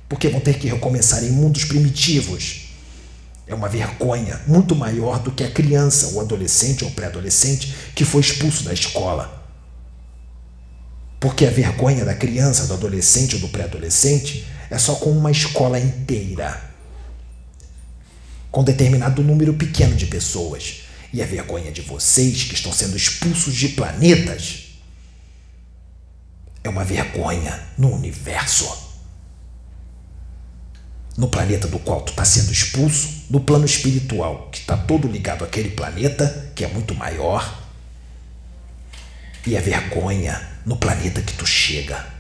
porque 0.09 0.29
vão 0.29 0.41
ter 0.41 0.59
que 0.59 0.69
recomeçar 0.69 1.23
em 1.23 1.31
mundos 1.31 1.65
primitivos 1.65 2.67
é 3.47 3.55
uma 3.55 3.69
vergonha 3.69 4.41
muito 4.47 4.75
maior 4.75 5.21
do 5.21 5.31
que 5.31 5.45
a 5.45 5.51
criança, 5.51 6.09
o 6.15 6.21
adolescente 6.21 6.85
ou 6.85 6.91
pré-adolescente 6.91 7.73
que 7.95 8.05
foi 8.05 8.21
expulso 8.21 8.65
da 8.65 8.73
escola. 8.73 9.45
Porque 11.21 11.47
a 11.47 11.51
vergonha 11.51 12.05
da 12.05 12.15
criança, 12.15 12.67
do 12.67 12.75
adolescente 12.75 13.37
ou 13.37 13.41
do 13.41 13.49
pré-adolescente 13.49 14.47
é 14.71 14.79
só 14.79 14.95
com 14.97 15.11
uma 15.11 15.31
escola 15.31 15.79
inteira, 15.79 16.61
com 18.51 18.65
determinado 18.65 19.23
número 19.23 19.55
pequeno 19.55 19.95
de 19.95 20.07
pessoas. 20.07 20.83
E 21.13 21.23
a 21.23 21.27
vergonha 21.27 21.71
de 21.71 21.83
vocês 21.83 22.45
que 22.45 22.55
estão 22.55 22.73
sendo 22.73 22.97
expulsos 22.97 23.55
de 23.55 23.71
planetas 23.71 24.79
é 26.63 26.69
uma 26.69 26.85
vergonha 26.85 27.59
no 27.79 27.95
universo 27.95 28.87
no 31.17 31.29
planeta 31.29 31.67
do 31.67 31.79
qual 31.79 32.03
tu 32.03 32.11
está 32.11 32.25
sendo 32.25 32.53
expulso, 32.53 33.25
no 33.31 33.41
plano 33.41 33.65
espiritual, 33.65 34.51
que 34.53 34.59
está 34.59 34.77
todo 34.77 35.09
ligado 35.09 35.45
àquele 35.45 35.71
planeta, 35.71 36.53
que 36.55 36.65
é 36.65 36.69
muito 36.69 36.95
maior, 36.95 37.63
e 39.47 39.57
a 39.57 39.61
vergonha 39.61 40.41
no 40.67 40.77
planeta 40.77 41.23
que 41.23 41.33
tu 41.33 41.47
chega. 41.47 42.16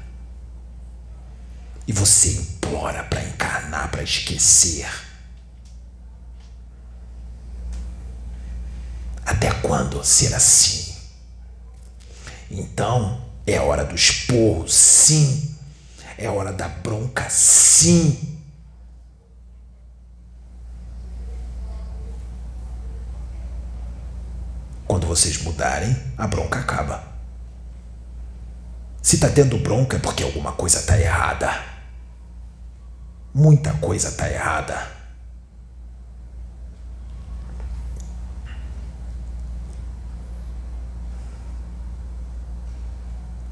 E 1.86 1.92
você 1.92 2.32
implora 2.32 3.04
para 3.04 3.22
encarnar, 3.22 3.90
para 3.90 4.02
esquecer. 4.02 4.88
Até 9.24 9.50
quando 9.60 10.04
ser 10.04 10.34
assim? 10.34 10.94
Então 12.50 13.24
é 13.46 13.60
hora 13.60 13.84
do 13.84 13.94
esporro, 13.94 14.68
sim. 14.68 15.54
É 16.18 16.28
hora 16.28 16.52
da 16.52 16.68
bronca, 16.68 17.28
sim. 17.28 18.38
Quando 24.86 25.06
vocês 25.06 25.42
mudarem, 25.42 25.94
a 26.16 26.26
bronca 26.26 26.60
acaba. 26.60 27.04
Se 29.02 29.18
tá 29.18 29.28
tendo 29.28 29.58
bronca 29.58 29.96
é 29.96 30.00
porque 30.00 30.22
alguma 30.22 30.52
coisa 30.52 30.82
tá 30.82 30.98
errada. 30.98 31.75
Muita 33.38 33.70
coisa 33.74 34.10
tá 34.12 34.32
errada. 34.32 34.90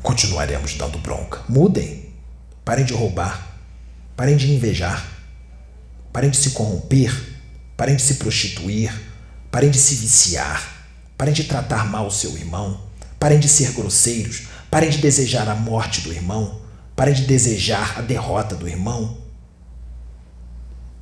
Continuaremos 0.03 0.73
dando 0.73 0.97
bronca. 0.97 1.43
Mudem. 1.51 2.15
Parem 2.65 2.87
de 2.87 2.95
roubar. 2.95 3.59
Parem 4.17 4.39
de 4.39 4.55
invejar. 4.55 5.07
Parem 6.11 6.31
de 6.31 6.39
se 6.39 6.53
corromper. 6.53 7.13
Parem 7.77 7.97
de 7.97 8.01
se 8.01 8.15
prostituir. 8.15 8.91
Parem 9.51 9.71
de 9.71 9.79
se 9.79 9.97
viciar. 9.97 10.87
Parem 11.19 11.35
de 11.35 11.45
tratar 11.45 11.85
mal 11.91 12.07
o 12.07 12.11
seu 12.11 12.35
irmão. 12.39 12.81
Parem 13.21 13.39
de 13.39 13.51
ser 13.51 13.73
grosseiros. 13.73 14.45
Parem 14.71 14.89
de 14.89 14.97
desejar 14.97 15.47
a 15.47 15.55
morte 15.55 16.01
do 16.01 16.11
irmão. 16.11 16.63
Parem 16.97 17.13
de 17.13 17.27
desejar 17.27 17.99
a 17.99 18.01
derrota 18.01 18.57
do 18.57 18.67
irmão. 18.67 19.24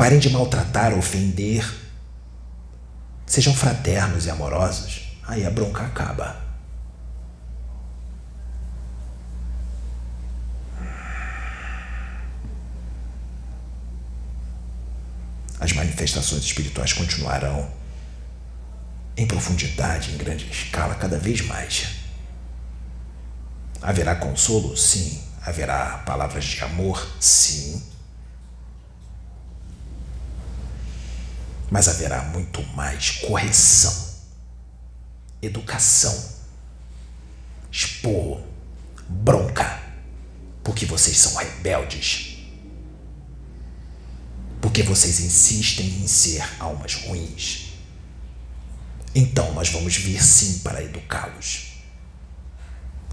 Parem 0.03 0.19
de 0.19 0.31
maltratar, 0.31 0.99
ofender. 0.99 1.65
Sejam 3.25 3.55
fraternos 3.55 4.27
e 4.27 4.31
amorosos. 4.31 5.03
Aí 5.23 5.47
a 5.47 5.51
bronca 5.51 5.85
acaba. 5.85 6.43
As 15.61 15.73
manifestações 15.73 16.43
espirituais 16.43 16.93
continuarão 16.93 17.71
em 19.17 19.25
profundidade, 19.25 20.11
em 20.11 20.17
grande 20.17 20.51
escala, 20.51 20.97
cada 20.97 21.17
vez 21.17 21.43
mais. 21.43 21.87
Haverá 23.81 24.17
consolo? 24.17 24.77
Sim. 24.77 25.23
Haverá 25.47 25.99
palavras 25.99 26.45
de 26.45 26.61
amor? 26.65 27.09
Sim. 27.21 27.92
Mas 31.73 31.89
haverá 31.89 32.23
muito 32.25 32.63
mais 32.77 33.11
correção, 33.13 33.93
educação, 35.41 36.17
esporro, 37.71 38.47
bronca, 39.09 39.83
porque 40.63 40.85
vocês 40.87 41.17
são 41.17 41.35
rebeldes. 41.35 42.37
Porque 44.61 44.83
vocês 44.85 45.19
insistem 45.19 45.87
em 45.87 46.07
ser 46.07 46.45
almas 46.61 46.95
ruins 46.95 47.73
então 49.15 49.53
nós 49.53 49.69
vamos 49.69 49.97
vir 49.97 50.23
sim 50.23 50.61
para 50.61 50.83
educá-los. 50.83 51.73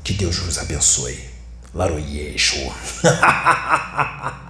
Que 0.03 0.14
Deus 0.14 0.38
vos 0.38 0.57
abençoe. 0.57 1.30
Laroyeixo. 1.74 2.55